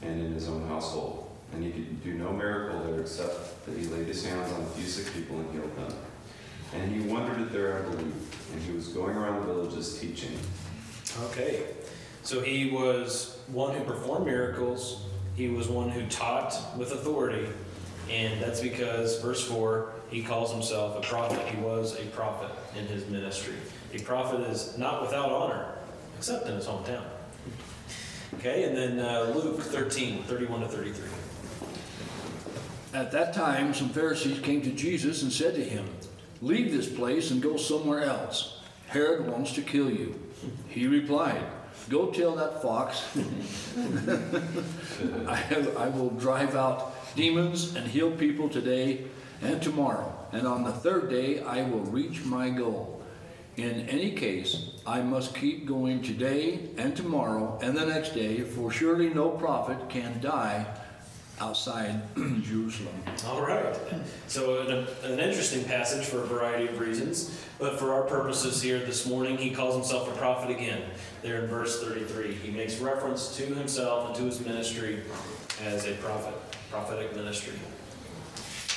[0.04, 1.30] and in his own household.
[1.52, 4.66] And he could do no miracle there except that he laid his hands on a
[4.66, 5.96] few sick people and healed them.
[6.74, 10.36] And he wondered at their unbelief, and he was going around the villages teaching.
[11.26, 11.66] Okay.
[12.22, 15.04] So he was one who performed miracles,
[15.36, 17.48] he was one who taught with authority,
[18.10, 21.46] and that's because, verse 4, he calls himself a prophet.
[21.48, 23.54] He was a prophet in his ministry.
[23.92, 25.74] A prophet is not without honor,
[26.16, 27.04] except in his hometown.
[28.38, 31.08] Okay, and then uh, Luke 13, 31 to 33.
[32.92, 35.88] At that time, some Pharisees came to Jesus and said to him,
[36.42, 38.60] Leave this place and go somewhere else.
[38.88, 40.20] Herod wants to kill you.
[40.68, 41.42] He replied,
[41.88, 43.04] Go tell that fox,
[45.26, 49.04] I, have, I will drive out demons and heal people today
[49.42, 53.03] and tomorrow, and on the third day I will reach my goal.
[53.56, 58.72] In any case, I must keep going today and tomorrow and the next day, for
[58.72, 60.66] surely no prophet can die
[61.40, 62.02] outside
[62.42, 62.94] Jerusalem.
[63.26, 63.76] All right.
[64.26, 68.80] So an, an interesting passage for a variety of reasons, but for our purposes here
[68.80, 70.82] this morning, he calls himself a prophet again.
[71.22, 75.02] There in verse 33, he makes reference to himself and to his ministry
[75.62, 76.34] as a prophet,
[76.70, 77.54] prophetic ministry.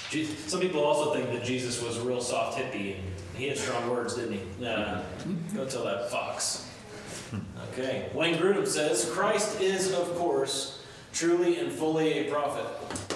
[0.10, 3.04] Je- Some people also think that Jesus was a real soft hippie and
[3.36, 4.41] he had strong words, didn't he?
[4.60, 5.02] Nah,
[5.54, 6.63] go tell that fox.
[7.74, 8.10] Okay.
[8.13, 12.65] Wayne Grudem says Christ is, of course, truly and fully a prophet.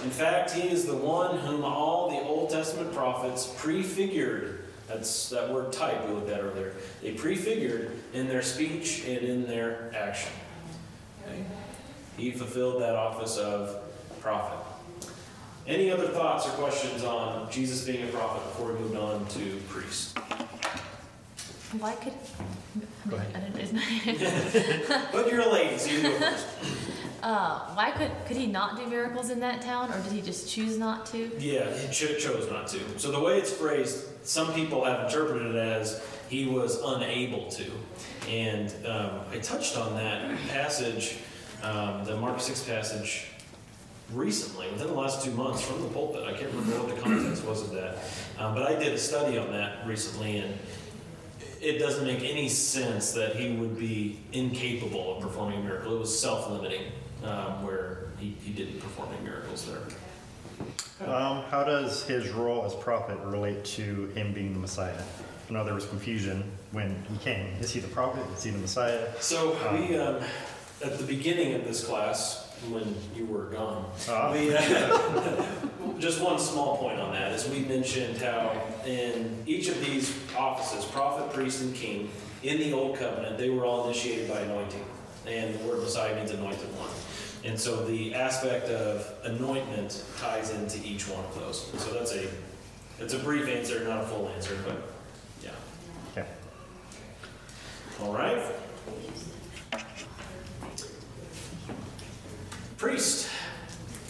[0.04, 4.66] In fact, he is the one whom all the Old Testament prophets prefigured.
[4.88, 6.74] That's that word type we looked at earlier.
[7.02, 10.32] They prefigured in their speech and in their action.
[11.26, 11.46] Okay?
[12.18, 13.78] He fulfilled that office of
[14.20, 14.58] prophet.
[15.72, 19.56] Any other thoughts or questions on Jesus being a prophet before we moved on to
[19.70, 20.18] priest?
[21.80, 22.12] Why could?
[23.10, 23.54] Go ahead.
[23.56, 26.46] I didn't, But you're a lady, so you go first.
[27.24, 30.50] uh, why could could he not do miracles in that town, or did he just
[30.50, 31.32] choose not to?
[31.40, 32.80] Yeah, he cho- chose not to.
[33.00, 37.72] So the way it's phrased, some people have interpreted it as he was unable to.
[38.30, 41.16] And um, I touched on that passage,
[41.64, 43.28] um, the Mark 6 passage,
[44.14, 46.24] recently, within the last two months from the pulpit.
[46.24, 47.98] I can't remember what the context was of that.
[48.38, 50.58] Um, but I did a study on that recently, and
[51.62, 55.96] it doesn't make any sense that he would be incapable of performing a miracle.
[55.96, 56.92] It was self limiting,
[57.24, 61.08] um, where he, he didn't perform any miracles there.
[61.08, 65.02] Um, how does his role as prophet relate to him being the Messiah?
[65.50, 67.48] I know there was confusion when he came.
[67.60, 68.24] Is he the prophet?
[68.38, 69.08] Is he the Messiah?
[69.20, 70.22] So we, um,
[70.84, 74.32] at the beginning of this class, when you were gone, Ah.
[74.32, 75.44] we, uh,
[76.00, 78.52] just one small point on that is we mentioned how
[78.86, 82.10] in each of these offices, prophet, priest, and king,
[82.44, 84.84] in the old covenant, they were all initiated by anointing,
[85.28, 86.90] and the word Messiah means anointed one.
[87.44, 91.68] And so the aspect of anointment ties into each one of those.
[91.84, 92.28] So that's a,
[93.00, 94.78] it's a brief answer, not a full answer, but
[95.44, 95.50] yeah.
[96.12, 96.28] Okay.
[98.02, 98.44] All right.
[102.82, 103.30] Priest.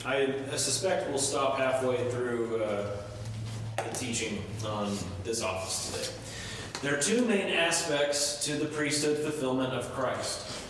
[0.06, 2.96] I suspect we'll stop halfway through uh,
[3.76, 6.82] the teaching on this office today.
[6.82, 10.64] There are two main aspects to the priesthood fulfillment of Christ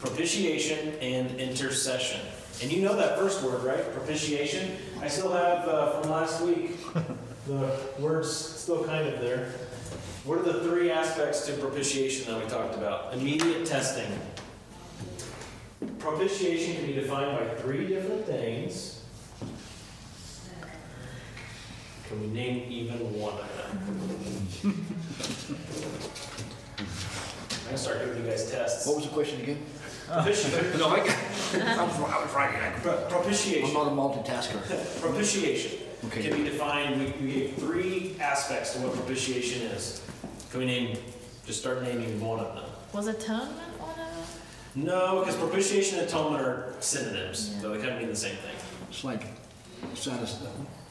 [0.00, 2.20] propitiation and intercession.
[2.60, 3.84] And you know that first word, right?
[3.94, 4.76] Propitiation.
[5.00, 6.72] I still have uh, from last week
[7.46, 9.52] the words still kind of there.
[10.24, 13.14] What are the three aspects to propitiation that we talked about?
[13.14, 14.10] Immediate testing.
[15.98, 19.02] Propitiation can be defined by three different things.
[22.08, 24.76] Can we name even one of them?
[27.50, 28.86] I'm gonna start giving you guys tests.
[28.86, 29.64] What was the question again?
[30.06, 30.78] Propitiation.
[30.78, 32.60] No, I got, I was, I was writing.
[32.82, 35.00] Pro- I'm not a multitasker.
[35.00, 36.28] Propitiation Okay.
[36.28, 40.02] can be defined, we, we gave three aspects to what propitiation is.
[40.50, 40.98] Can we name,
[41.46, 42.64] just start naming one of them?
[42.92, 43.73] Was atonement one of them?
[44.76, 47.60] No, because propitiation and atonement are synonyms, Yeah.
[47.60, 48.56] so they kind of mean the same thing.
[48.90, 49.26] It's like
[49.94, 50.38] satis-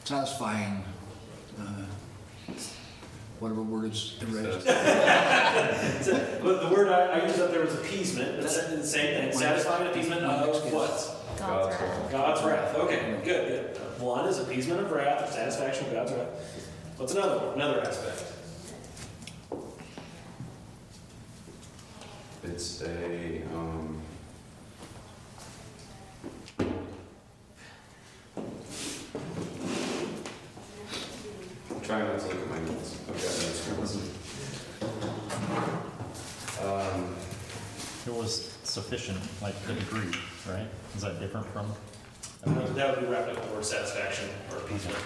[0.04, 0.84] satisfying,
[1.60, 2.52] uh,
[3.40, 4.66] whatever word is erased.
[6.02, 9.38] So, But the word I, I used up there was appeasement, that's the same thing,
[9.38, 10.72] satisfying appeasement of what?
[10.72, 12.10] God's God's wrath.
[12.12, 13.76] God's wrath, okay, good, good.
[14.00, 16.28] One is appeasement of wrath, or satisfaction of God's wrath.
[16.96, 18.32] What's another one, another aspect?
[22.54, 24.00] It's a, um,
[31.70, 32.98] I'm trying not to look at my notes.
[33.08, 33.94] I've got notes for this.
[36.62, 37.16] Um,
[38.06, 40.12] It was sufficient, like the degree,
[40.48, 40.68] right?
[40.94, 41.72] Is that different from?
[42.76, 44.98] That would be wrapped up in the word satisfaction or appeasement.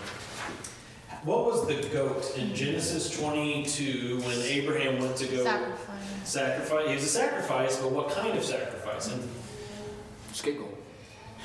[1.28, 5.98] What was the goat in Genesis 22 when Abraham went to go Sacrifice.
[6.24, 6.88] sacrifice?
[6.88, 9.12] It was a sacrifice, but what kind of sacrifice?
[9.12, 9.28] And,
[10.32, 10.74] Scapegoat.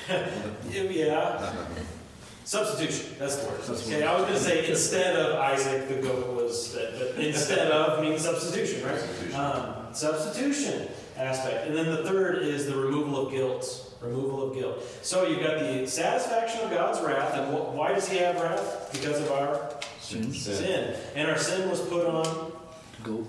[0.70, 1.66] yeah,
[2.44, 3.16] substitution.
[3.18, 3.60] That's the word.
[3.60, 7.70] Okay, I was going to say instead of Isaac, the goat was that, but instead
[7.70, 8.98] of means substitution, right?
[8.98, 9.38] Substitution.
[9.38, 13.83] Um, substitution aspect, and then the third is the removal of guilt.
[14.04, 14.82] Removal of guilt.
[15.02, 18.90] So you've got the satisfaction of God's wrath, and wh- why does He have wrath?
[18.92, 19.70] Because of our
[20.00, 20.32] Sin.
[20.32, 20.54] sin.
[20.56, 22.52] sin, and our sin was put on
[23.02, 23.26] Goat.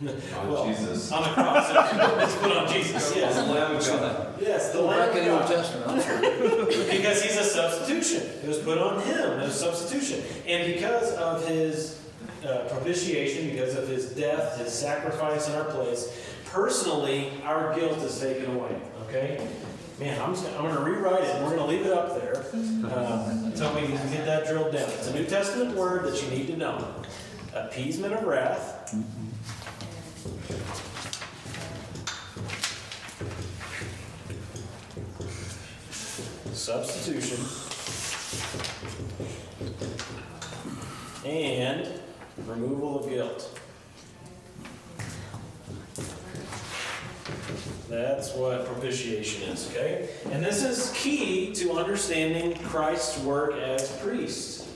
[0.00, 1.10] On well, Jesus.
[1.10, 1.70] on the cross.
[1.70, 1.74] It
[2.16, 3.08] was put on Jesus.
[3.10, 4.34] On the Yes, Lamb of God.
[4.40, 5.48] yes, the Back Lamb in of the Old God.
[5.48, 8.22] Testament, Because he's a substitution.
[8.44, 10.22] It was put on him as a substitution.
[10.46, 12.00] And because of his
[12.46, 18.20] uh, propitiation, because of his death, his sacrifice in our place, personally, our guilt is
[18.20, 18.80] taken away.
[19.08, 19.48] Okay?
[19.98, 22.36] Man, I'm just gonna, I'm gonna rewrite it, and we're gonna leave it up there.
[22.54, 24.88] Um, until we can get that drilled down.
[24.90, 26.94] It's a New Testament word that you need to know.
[27.52, 28.94] Appeasement of wrath.
[36.52, 37.44] Substitution.
[41.24, 42.00] And
[42.46, 43.57] removal of guilt.
[47.88, 50.10] That's what propitiation is, okay?
[50.30, 54.68] And this is key to understanding Christ's work as priest.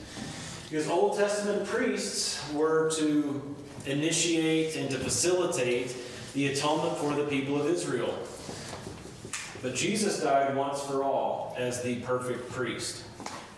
[0.71, 3.55] Because Old Testament priests were to
[3.85, 5.95] initiate and to facilitate
[6.33, 8.17] the atonement for the people of Israel.
[9.61, 13.05] But Jesus died once for all as the perfect priest.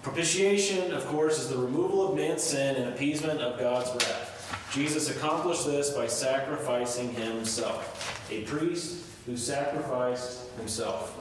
[0.03, 4.69] Propitiation, of course, is the removal of man's sin and appeasement of God's wrath.
[4.73, 8.29] Jesus accomplished this by sacrificing himself.
[8.31, 11.19] A priest who sacrificed himself.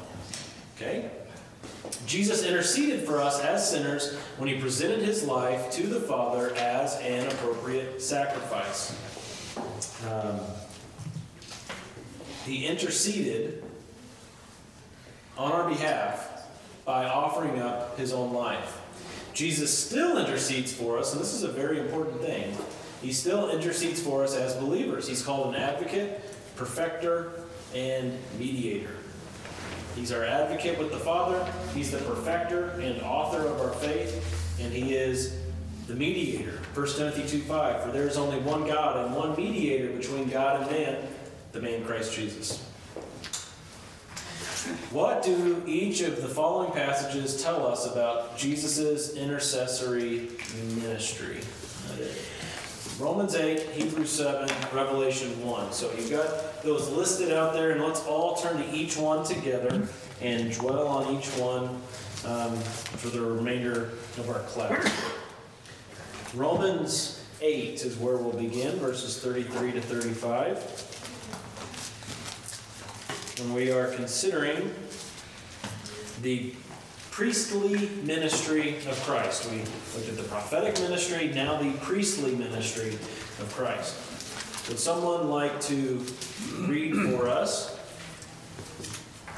[0.76, 1.10] Okay?
[2.06, 7.00] Jesus interceded for us as sinners when he presented his life to the Father as
[7.00, 8.96] an appropriate sacrifice.
[10.10, 10.40] Um,
[12.46, 13.64] he interceded
[15.38, 16.48] on our behalf
[16.86, 18.82] by offering up his own life.
[19.34, 22.56] Jesus still intercedes for us, and this is a very important thing.
[23.02, 25.08] He still intercedes for us as believers.
[25.08, 26.22] He's called an advocate,
[26.56, 27.32] perfecter,
[27.76, 28.96] and mediator.
[29.96, 34.74] He's our advocate with the Father, He's the perfecter and author of our faith, and
[34.74, 35.38] He is
[35.88, 36.60] the mediator.
[36.74, 40.62] 1 Timothy 2 5 For there is only one God and one mediator between God
[40.62, 41.08] and man,
[41.52, 42.64] the man Christ Jesus.
[44.92, 50.30] What do each of the following passages tell us about Jesus' intercessory
[50.76, 51.42] ministry?
[53.00, 55.72] Romans 8, Hebrews 7, Revelation 1.
[55.72, 59.88] So you've got those listed out there, and let's all turn to each one together
[60.22, 61.64] and dwell on each one
[62.26, 64.92] um, for the remainder of our class.
[66.36, 70.58] Romans 8 is where we'll begin, verses 33 to 35.
[73.42, 74.72] And we are considering
[76.22, 76.54] the
[77.14, 79.48] priestly ministry of Christ.
[79.52, 82.96] We looked at the prophetic ministry, now the priestly ministry
[83.40, 83.96] of Christ.
[84.68, 86.04] Would someone like to
[86.62, 87.80] read for us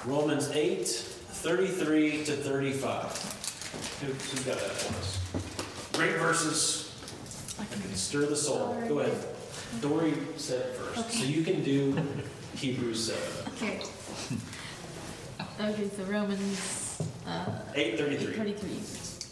[0.05, 3.99] Romans 8, 33 to 35?
[3.99, 5.91] Who, who's got that for us?
[5.91, 6.95] Great verses.
[7.93, 8.81] Stir the soul.
[8.87, 9.21] Go ahead.
[9.81, 11.11] Dory said it first.
[11.11, 11.93] So you can do
[12.55, 13.53] Hebrews 7.
[13.53, 13.81] Okay.
[15.57, 16.84] Okay, so Romans,
[17.25, 18.53] uh, 833.
[18.53, 18.79] 33.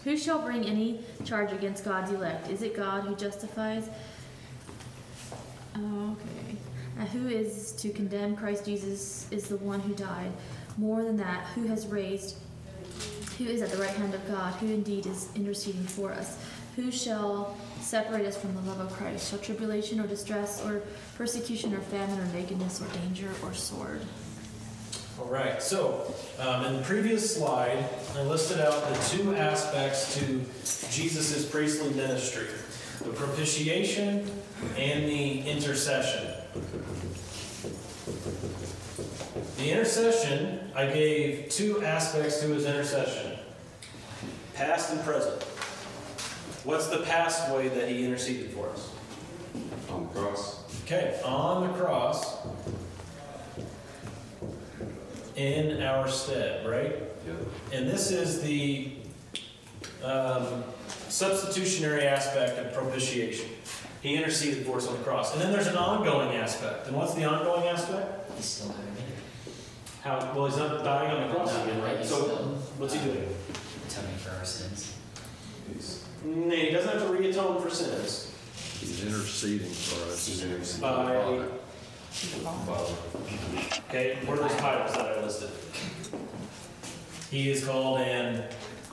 [0.03, 2.49] Who shall bring any charge against God's elect?
[2.49, 3.89] Is it God who justifies?
[5.77, 6.57] Oh, okay.
[6.99, 10.31] Uh, who is to condemn Christ Jesus is the one who died.
[10.77, 12.37] More than that, who has raised,
[13.37, 16.37] who is at the right hand of God, who indeed is interceding for us.
[16.75, 19.29] Who shall separate us from the love of Christ?
[19.29, 20.81] Shall tribulation or distress or
[21.15, 24.01] persecution or famine or nakedness or danger or sword?
[25.19, 30.41] All right, so um, in the previous slide, I listed out the two aspects to
[30.91, 32.47] Jesus' priestly ministry
[33.03, 34.29] the propitiation
[34.77, 36.31] and the intercession.
[39.57, 43.37] The intercession, I gave two aspects to his intercession
[44.55, 45.43] past and present.
[46.63, 48.89] What's the past way that he interceded for us?
[49.89, 50.63] On the cross.
[50.85, 52.37] Okay, on the cross,
[55.43, 56.95] in our stead, right?
[57.27, 57.77] Yeah.
[57.77, 58.93] And this is the
[60.03, 60.63] um,
[61.09, 63.49] substitutionary aspect of propitiation.
[64.01, 65.33] He interceded for us on the cross.
[65.33, 66.87] And then there's an ongoing aspect.
[66.87, 68.31] And what's the ongoing aspect?
[68.35, 69.03] He's still doing it.
[70.01, 72.05] How, well, he's not dying on the cross No, again, right?
[72.05, 72.37] So still,
[72.77, 73.29] what's he doing?
[73.87, 74.97] Atoning for our sins.
[75.73, 78.33] He's, No, he doesn't have to re-atone for sins.
[78.81, 80.27] He's interceding for us.
[80.27, 80.81] he's interceding.
[80.81, 81.47] By, Father.
[83.89, 85.49] Okay, what are those titles that I listed?
[87.31, 88.43] He is called an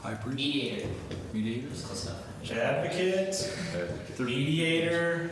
[0.03, 0.89] High priest, Mediator.
[1.35, 1.69] mediator.
[1.71, 2.59] It's close enough.
[2.59, 5.31] advocate, mediator.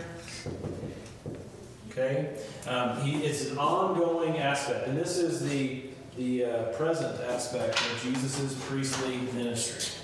[1.91, 2.37] Okay,
[2.67, 5.85] um, he, it's an ongoing aspect, and this is the
[6.19, 9.95] the uh, present aspect of Jesus' priestly ministry.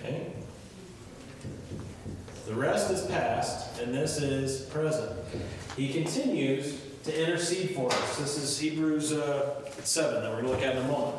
[0.00, 0.32] Okay,
[2.46, 5.18] the rest is past, and this is present.
[5.76, 8.18] He continues to intercede for us.
[8.18, 11.16] This is Hebrews uh, 7 that we're going to look at in a moment.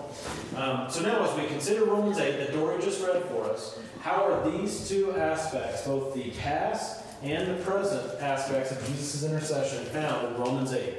[0.55, 4.23] Um, so now, as we consider Romans 8 that Dory just read for us, how
[4.23, 10.27] are these two aspects, both the past and the present aspects of Jesus' intercession, found
[10.27, 10.93] in Romans 8?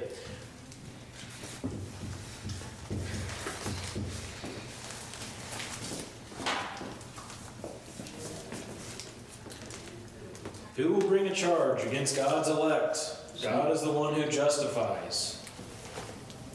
[10.76, 13.23] Who will bring a charge against God's elect?
[13.42, 15.42] God is the one who justifies.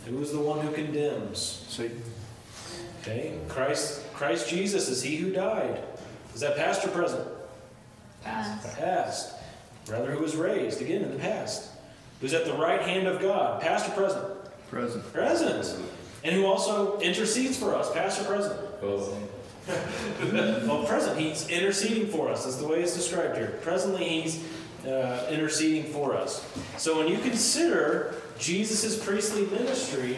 [0.06, 1.66] Who is the one who condemns?
[1.68, 2.02] Satan.
[3.02, 5.84] Okay, Christ, Christ Jesus is he who died.
[6.34, 7.28] Is that past or present?
[8.24, 8.76] Pass.
[8.76, 9.36] Past.
[9.86, 11.72] Brother who was raised, again in the past.
[12.22, 14.26] Who's at the right hand of God, past or present?
[14.70, 15.14] Present.
[15.14, 15.84] Present.
[16.24, 18.82] And who also intercedes for us, past or present?
[18.82, 19.16] Both.
[20.68, 23.60] well, present, he's interceding for us, is the way it's described here.
[23.62, 24.44] Presently, he's
[24.86, 26.46] uh, interceding for us.
[26.78, 30.18] So when you consider Jesus' priestly ministry,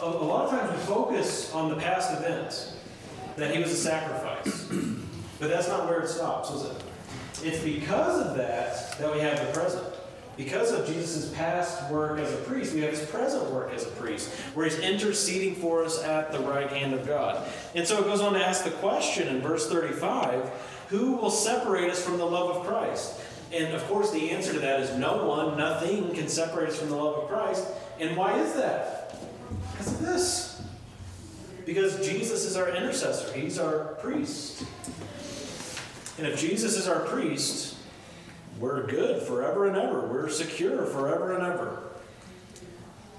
[0.00, 2.76] a, a lot of times we focus on the past events,
[3.36, 4.64] that he was a sacrifice.
[5.40, 6.82] but that's not where it stops, is it?
[7.42, 9.86] It's because of that that we have the present.
[10.36, 13.90] Because of Jesus' past work as a priest, we have his present work as a
[13.90, 17.46] priest, where he's interceding for us at the right hand of God.
[17.74, 20.50] And so it goes on to ask the question in verse 35
[20.90, 23.20] who will separate us from the love of Christ?
[23.52, 26.90] And of course, the answer to that is no one, nothing can separate us from
[26.90, 27.66] the love of Christ.
[27.98, 29.16] And why is that?
[29.72, 30.62] Because of this.
[31.66, 34.64] Because Jesus is our intercessor, he's our priest.
[36.18, 37.76] And if Jesus is our priest,
[38.58, 40.00] we're good forever and ever.
[40.00, 41.82] We're secure forever and ever.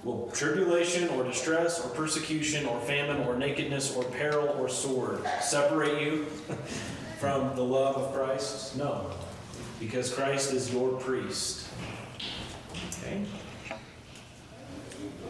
[0.04, 6.02] Will tribulation or distress or persecution or famine or nakedness or peril or sword separate
[6.02, 6.26] you
[7.20, 8.76] from the love of Christ?
[8.78, 9.12] No,
[9.82, 11.68] because Christ is your priest.
[13.02, 13.26] Okay?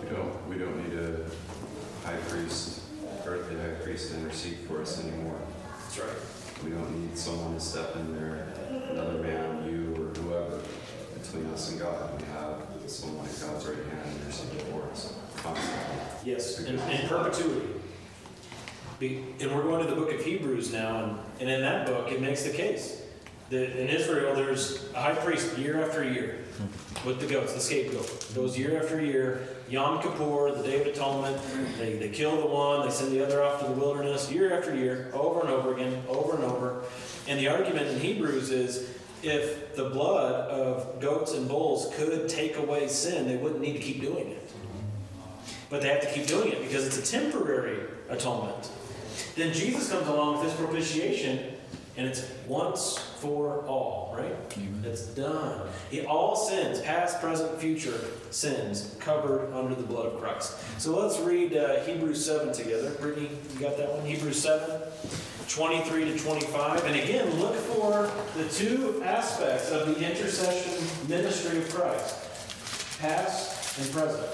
[0.04, 1.22] We don't, we don't need a
[2.06, 2.82] high priest,
[3.26, 5.40] earthly high priest to intercede for us anymore.
[5.80, 6.66] That's right.
[6.66, 8.54] We don't need someone to step in there,
[8.92, 10.60] another man, you or whoever,
[11.18, 12.22] between us and God.
[12.22, 15.86] We have someone at God's right hand interceding for us constantly.
[16.26, 17.68] Yes, in, in perpetuity.
[19.00, 22.12] Be, and we're going to the book of Hebrews now, and, and in that book,
[22.12, 23.01] it makes the case
[23.52, 26.40] in Israel, there's a high priest year after year
[27.06, 28.34] with the goats, the scapegoat.
[28.36, 29.48] Goes year after year.
[29.70, 31.38] Yom Kippur, the Day of Atonement,
[31.78, 34.76] they, they kill the one, they send the other off to the wilderness, year after
[34.76, 36.84] year, over and over again, over and over.
[37.28, 38.90] And the argument in Hebrews is
[39.24, 43.80] if the blood of goats and bulls could take away sin, they wouldn't need to
[43.80, 44.52] keep doing it.
[45.70, 47.80] But they have to keep doing it because it's a temporary
[48.10, 48.70] atonement.
[49.36, 51.56] Then Jesus comes along with his propitiation,
[51.98, 54.36] and it's once for all, right?
[54.84, 55.68] It's done.
[55.90, 60.58] He, all sins, past, present, future sins, covered under the blood of Christ.
[60.80, 62.92] So let's read uh, Hebrews 7 together.
[62.92, 64.06] Brittany, you got that one?
[64.06, 64.82] Hebrews 7,
[65.48, 66.86] 23 to 25.
[66.86, 72.18] And again, look for the two aspects of the intercession ministry of Christ
[73.00, 74.28] past and present.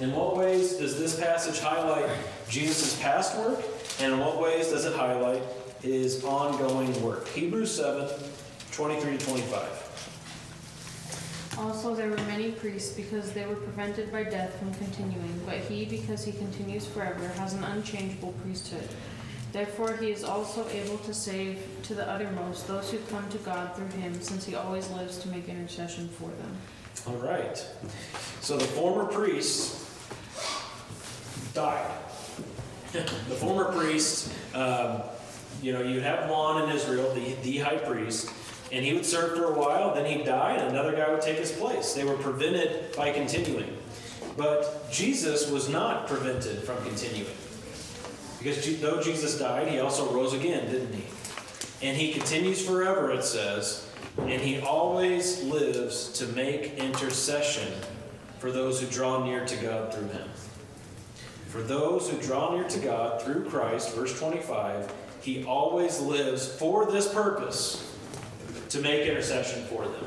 [0.00, 2.10] In what ways does this passage highlight
[2.48, 3.60] Jesus' past work?
[4.00, 5.42] And in what ways does it highlight
[5.82, 7.28] his ongoing work?
[7.28, 8.08] Hebrews 7,
[8.72, 9.86] 23 to 25.
[11.58, 15.86] Also, there were many priests because they were prevented by death from continuing, but he,
[15.86, 18.86] because he continues forever, has an unchangeable priesthood.
[19.52, 23.74] Therefore, he is also able to save to the uttermost those who come to God
[23.74, 26.56] through him, since he always lives to make intercession for them.
[27.06, 27.56] All right.
[28.42, 29.82] So the former priests
[31.54, 31.90] died.
[32.92, 33.04] the
[33.40, 34.30] former priests.
[34.54, 35.00] um,
[35.62, 38.30] you know, you'd have one in Israel, the, the high priest,
[38.72, 41.38] and he would serve for a while, then he'd die, and another guy would take
[41.38, 41.94] his place.
[41.94, 43.76] They were prevented by continuing.
[44.36, 47.32] But Jesus was not prevented from continuing.
[48.38, 51.04] Because though Jesus died, he also rose again, didn't he?
[51.82, 53.88] And he continues forever, it says,
[54.18, 57.72] and he always lives to make intercession
[58.38, 60.28] for those who draw near to God through him.
[61.48, 64.92] For those who draw near to God through Christ, verse 25,
[65.26, 67.92] he always lives for this purpose
[68.68, 70.04] to make intercession for them.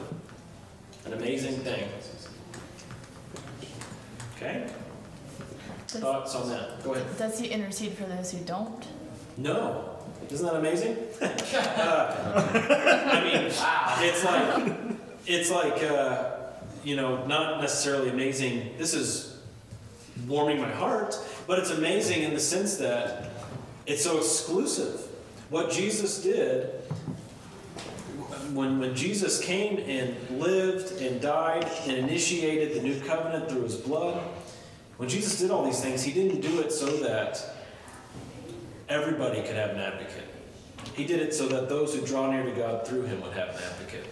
[1.05, 1.89] An amazing thing.
[4.37, 4.65] Okay?
[5.87, 6.81] Does, Thoughts on that?
[6.85, 7.17] Go ahead.
[7.17, 8.87] does he intercede for those who don't?
[9.35, 9.97] No.
[10.29, 10.95] Isn't that amazing?
[11.79, 12.51] Uh,
[13.13, 13.95] I mean, wow.
[13.99, 14.77] it's like,
[15.25, 16.31] it's like, uh,
[16.83, 18.75] you know, not necessarily amazing.
[18.77, 19.41] This is
[20.27, 21.17] warming my heart,
[21.47, 23.31] but it's amazing in the sense that
[23.85, 25.08] it's so exclusive.
[25.49, 26.65] What Jesus did,
[28.53, 33.75] when, when Jesus came and lived and died and initiated the new covenant through his
[33.75, 34.21] blood,
[34.97, 37.43] when Jesus did all these things, he didn't do it so that
[38.89, 40.27] everybody could have an advocate.
[40.93, 43.49] He did it so that those who draw near to God through him would have
[43.49, 44.05] an advocate.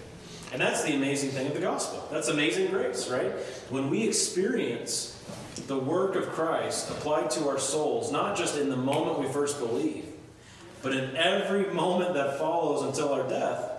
[0.53, 2.07] And that's the amazing thing of the gospel.
[2.11, 3.31] That's amazing grace, right?
[3.69, 5.21] When we experience
[5.67, 9.59] the work of Christ applied to our souls, not just in the moment we first
[9.59, 10.05] believe,
[10.81, 13.71] but in every moment that follows until our death,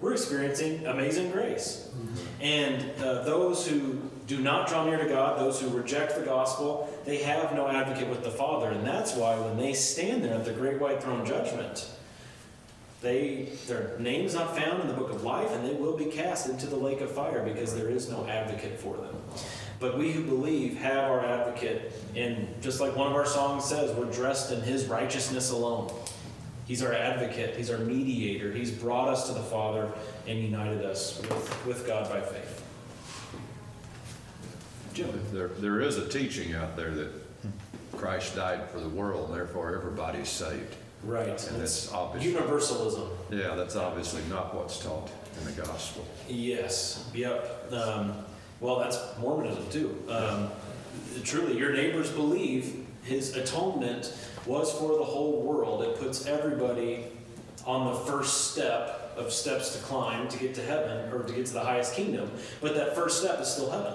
[0.00, 1.88] we're experiencing amazing grace.
[2.40, 6.92] And uh, those who do not draw near to God, those who reject the gospel,
[7.04, 8.70] they have no advocate with the Father.
[8.70, 11.88] And that's why when they stand there at the great white throne judgment,
[13.02, 16.06] they their name is not found in the book of life, and they will be
[16.06, 19.14] cast into the lake of fire because there is no advocate for them.
[19.78, 23.94] But we who believe have our advocate, and just like one of our songs says,
[23.94, 25.92] we're dressed in his righteousness alone.
[26.66, 29.90] He's our advocate, he's our mediator, he's brought us to the Father
[30.26, 32.62] and united us with, with God by faith.
[34.92, 35.20] Jim.
[35.32, 37.10] There, there is a teaching out there that
[37.96, 40.74] Christ died for the world, and therefore everybody's saved.
[41.04, 41.28] Right.
[41.28, 42.24] And that's obvious.
[42.24, 43.10] universalism.
[43.30, 46.04] Yeah, that's obviously not what's taught in the gospel.
[46.28, 47.08] Yes.
[47.14, 47.72] Yep.
[47.72, 48.14] Um,
[48.60, 50.02] well, that's Mormonism too.
[50.08, 50.50] Um,
[51.22, 54.16] truly, your neighbors believe his atonement
[54.46, 55.82] was for the whole world.
[55.82, 57.04] It puts everybody
[57.64, 61.46] on the first step of steps to climb to get to heaven or to get
[61.46, 62.30] to the highest kingdom.
[62.60, 63.94] But that first step is still heaven.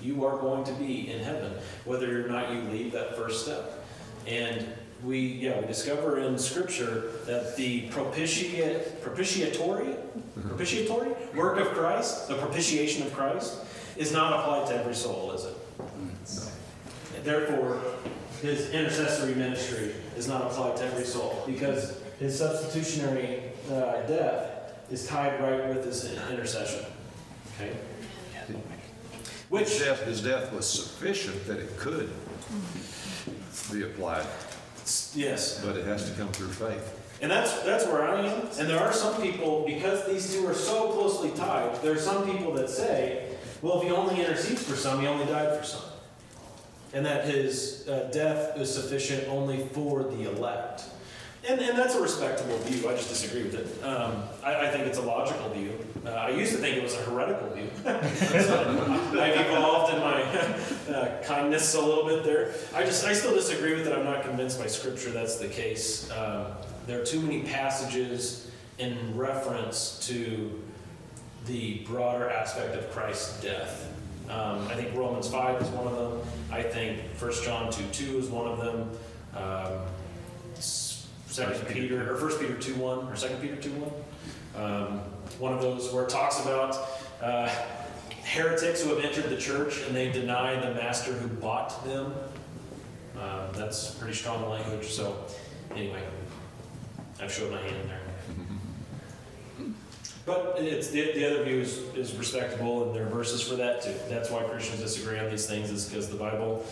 [0.00, 1.52] You are going to be in heaven,
[1.84, 3.84] whether or not you leave that first step.
[4.26, 4.66] And
[5.04, 10.48] we, yeah, we discover in Scripture that the propitiate, propitiatory, mm-hmm.
[10.48, 13.58] propitiatory work of Christ, the propitiation of Christ,
[13.96, 15.54] is not applied to every soul, is it?
[15.78, 17.24] Mm-hmm.
[17.24, 17.82] Therefore,
[18.42, 25.06] his intercessory ministry is not applied to every soul because his substitutionary uh, death is
[25.06, 26.84] tied right with his intercession.
[27.54, 27.76] Okay?
[28.46, 28.56] His
[29.48, 32.10] Which, death, his death was sufficient that it could
[33.72, 34.26] be applied,
[35.14, 36.96] yes, but it has to come through faith.
[37.22, 38.46] And that's that's where I am.
[38.58, 42.24] And there are some people, because these two are so closely tied, there are some
[42.24, 45.82] people that say, well, if he only intercedes for some, he only died for some.
[46.92, 50.84] And that his uh, death is sufficient only for the elect.
[51.48, 52.88] And, and that's a respectable view.
[52.88, 53.84] I just disagree with it.
[53.84, 55.72] Um, I, I think it's a logical view.
[56.04, 57.70] Uh, I used to think it was a heretical view.
[57.84, 60.22] so I've evolved in my
[60.94, 62.52] uh, kindness a little bit there.
[62.74, 63.92] I just I still disagree with it.
[63.92, 66.10] I'm not convinced by Scripture that's the case.
[66.10, 66.46] Um,
[66.86, 70.60] there are too many passages in reference to
[71.46, 73.86] the broader aspect of Christ's death.
[74.30, 76.20] Um, I think Romans 5 is one of them.
[76.52, 78.90] I think 1 John 2 2 is one of them.
[79.34, 79.78] Um,
[80.56, 83.70] s- Second Peter, or 1 Peter 2 1, or 2 Peter 2
[84.54, 84.62] 1.
[84.64, 84.98] Um,
[85.38, 86.76] one of those where it talks about
[87.22, 87.48] uh,
[88.24, 92.12] heretics who have entered the church and they deny the master who bought them.
[93.18, 94.86] Uh, that's pretty strong language.
[94.88, 95.16] So,
[95.74, 96.02] anyway,
[97.20, 97.99] I've showed my hand there.
[100.30, 103.82] But it's, the, the other view is, is respectable, and there are verses for that
[103.82, 103.94] too.
[104.08, 106.64] That's why Christians disagree on these things, is because the Bible,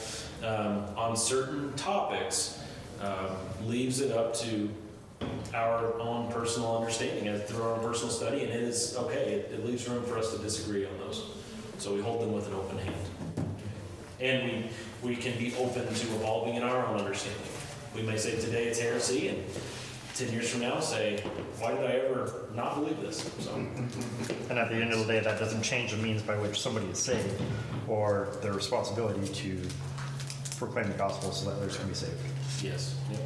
[0.44, 2.60] um, on certain topics,
[3.02, 3.30] um,
[3.64, 4.70] leaves it up to
[5.54, 9.32] our own personal understanding and through our own personal study, and it is okay.
[9.32, 11.28] It, it leaves room for us to disagree on those.
[11.78, 12.94] So we hold them with an open hand.
[14.20, 14.70] And
[15.02, 17.42] we, we can be open to evolving in our own understanding.
[17.92, 19.44] We may say today it's heresy, and
[20.18, 21.20] 10 years from now say,
[21.60, 23.30] why did I ever not believe this?
[23.38, 26.60] So, And at the end of the day, that doesn't change the means by which
[26.60, 27.40] somebody is saved
[27.86, 29.62] or their responsibility to
[30.56, 32.20] proclaim the gospel so that others can be saved.
[32.60, 32.96] yes.
[33.12, 33.20] Yep.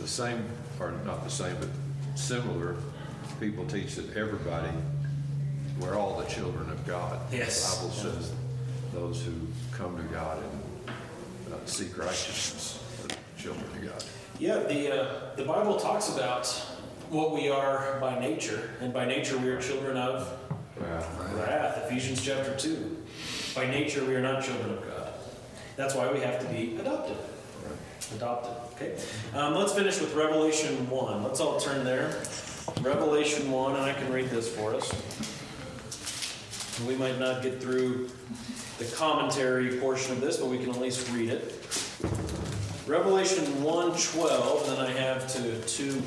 [0.00, 0.44] The same,
[0.78, 1.70] or not the same, but
[2.14, 2.76] similar,
[3.40, 4.68] people teach that everybody,
[5.80, 7.20] we're all the children of God.
[7.32, 7.74] Yes.
[7.78, 8.32] The Bible says
[8.92, 9.32] those who
[9.72, 14.04] come to God and uh, seek righteousness are children of God.
[14.38, 16.46] Yeah, the, uh, the Bible talks about
[17.10, 20.32] what we are by nature, and by nature we are children of
[20.78, 23.04] wrath, Ephesians chapter 2.
[23.56, 25.12] By nature we are not children of God.
[25.74, 27.16] That's why we have to be adopted.
[28.14, 29.02] Adopted, okay?
[29.34, 31.24] Um, let's finish with Revelation 1.
[31.24, 32.22] Let's all turn there.
[32.80, 34.88] Revelation 1, and I can read this for us.
[36.86, 38.08] We might not get through
[38.78, 41.54] the commentary portion of this, but we can at least read it.
[42.88, 46.00] Revelation 1:12, then I have to 2:1.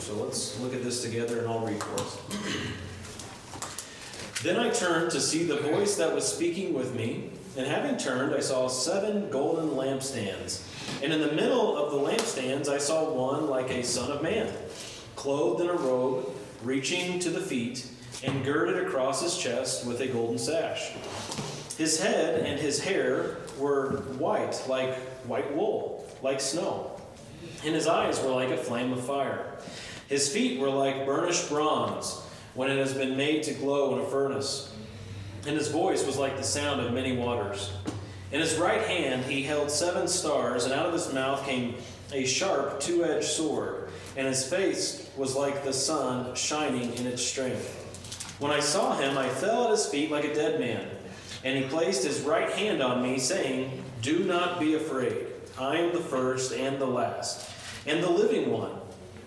[0.00, 2.16] So let's look at this together and I'll read for us.
[4.42, 8.34] Then I turned to see the voice that was speaking with me, and having turned,
[8.34, 10.62] I saw seven golden lampstands.
[11.02, 14.52] And in the middle of the lampstands, I saw one like a son of man,
[15.14, 16.30] clothed in a robe,
[16.64, 17.86] reaching to the feet,
[18.24, 20.90] and girded across his chest with a golden sash.
[21.76, 24.96] His head and his hair were white, like
[25.26, 27.00] white wool, like snow.
[27.64, 29.58] And his eyes were like a flame of fire.
[30.08, 32.20] His feet were like burnished bronze
[32.54, 34.74] when it has been made to glow in a furnace.
[35.46, 37.70] And his voice was like the sound of many waters.
[38.32, 41.76] In his right hand he held seven stars, and out of his mouth came
[42.12, 47.22] a sharp two edged sword, and his face was like the sun shining in its
[47.22, 47.87] strength.
[48.38, 50.88] When I saw him, I fell at his feet like a dead man.
[51.44, 55.26] And he placed his right hand on me, saying, Do not be afraid.
[55.58, 57.50] I am the first and the last,
[57.86, 58.72] and the living one.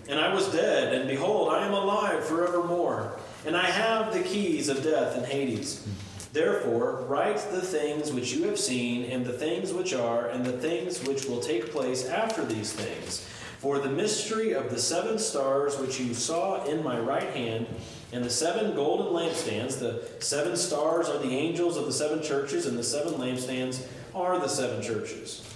[0.08, 3.18] And I was dead, and behold, I am alive forevermore.
[3.46, 5.86] And I have the keys of death and Hades.
[6.32, 10.54] Therefore, write the things which you have seen, and the things which are, and the
[10.54, 13.28] things which will take place after these things.
[13.62, 17.68] For the mystery of the seven stars which you saw in my right hand,
[18.12, 22.66] and the seven golden lampstands, the seven stars are the angels of the seven churches,
[22.66, 23.86] and the seven lampstands
[24.16, 25.48] are the seven churches.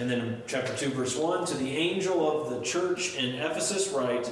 [0.00, 4.28] And then chapter 2, verse 1 To the angel of the church in Ephesus, write,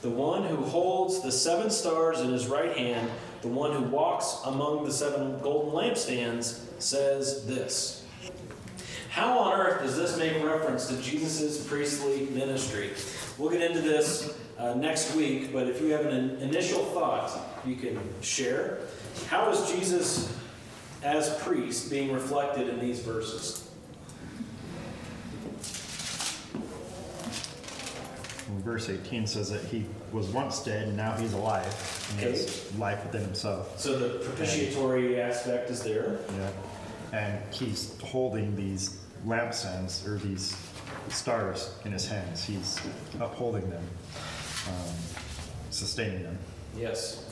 [0.00, 3.08] The one who holds the seven stars in his right hand,
[3.42, 8.01] the one who walks among the seven golden lampstands, says this.
[9.12, 12.92] How on earth does this make reference to Jesus' priestly ministry?
[13.36, 17.30] We'll get into this uh, next week, but if you have an initial thought,
[17.66, 18.78] you can share.
[19.28, 20.34] How is Jesus
[21.02, 23.70] as priest being reflected in these verses?
[28.64, 31.66] Verse 18 says that he was once dead and now he's alive.
[32.12, 33.78] And he has life within himself.
[33.78, 36.18] So the propitiatory aspect is there.
[36.38, 36.48] Yeah.
[37.12, 40.56] And he's holding these lampstands or these
[41.08, 42.44] stars in his hands.
[42.44, 42.80] He's
[43.20, 43.84] upholding them,
[44.68, 44.94] um,
[45.70, 46.38] sustaining them.
[46.76, 47.26] Yes.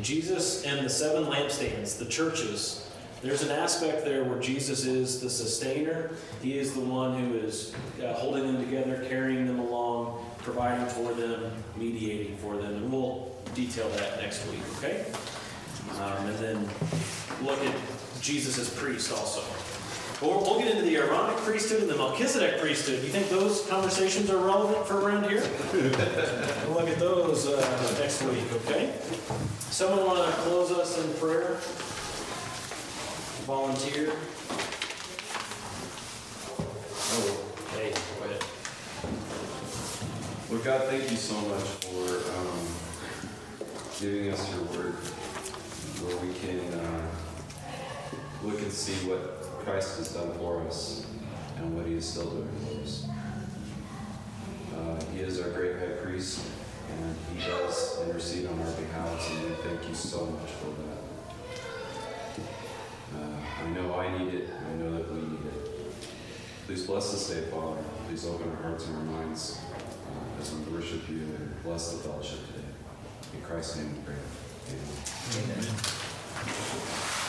[0.00, 2.90] Jesus and the seven lampstands, the churches,
[3.22, 6.10] there's an aspect there where Jesus is the sustainer.
[6.42, 7.72] He is the one who is
[8.02, 12.74] uh, holding them together, carrying them along, providing for them, mediating for them.
[12.74, 15.04] And we'll detail that next week, okay?
[16.00, 16.68] Um, and then
[17.44, 17.74] look at
[18.22, 19.42] Jesus as priest also.
[20.20, 23.00] We'll, we'll get into the Aaronic priesthood and the Melchizedek priesthood.
[23.00, 25.42] Do you think those conversations are relevant for around here?
[25.72, 28.94] we'll look at those uh, next week, okay?
[29.70, 31.56] Someone want to close us in prayer?
[33.46, 34.12] Volunteer?
[37.14, 37.44] Oh,
[37.74, 38.44] hey, go ahead.
[40.48, 42.66] Lord God, thank you so much for um,
[43.98, 44.94] giving us your word
[46.04, 47.31] where we can uh,
[48.44, 51.06] look and see what Christ has done for us
[51.56, 53.06] and what he is still doing for us.
[54.74, 56.44] Uh, he is our great high priest
[56.90, 61.00] and he does intercede on our behalf, and we thank you so much for that.
[63.14, 66.04] Uh, I know I need it, I know that we need it.
[66.66, 67.82] Please bless this day, Father.
[68.08, 69.60] Please open our hearts and our minds
[70.06, 72.68] uh, as we worship you and bless the fellowship today.
[73.34, 74.14] In Christ's name we pray.
[74.70, 75.58] Amen.
[75.64, 77.21] Amen.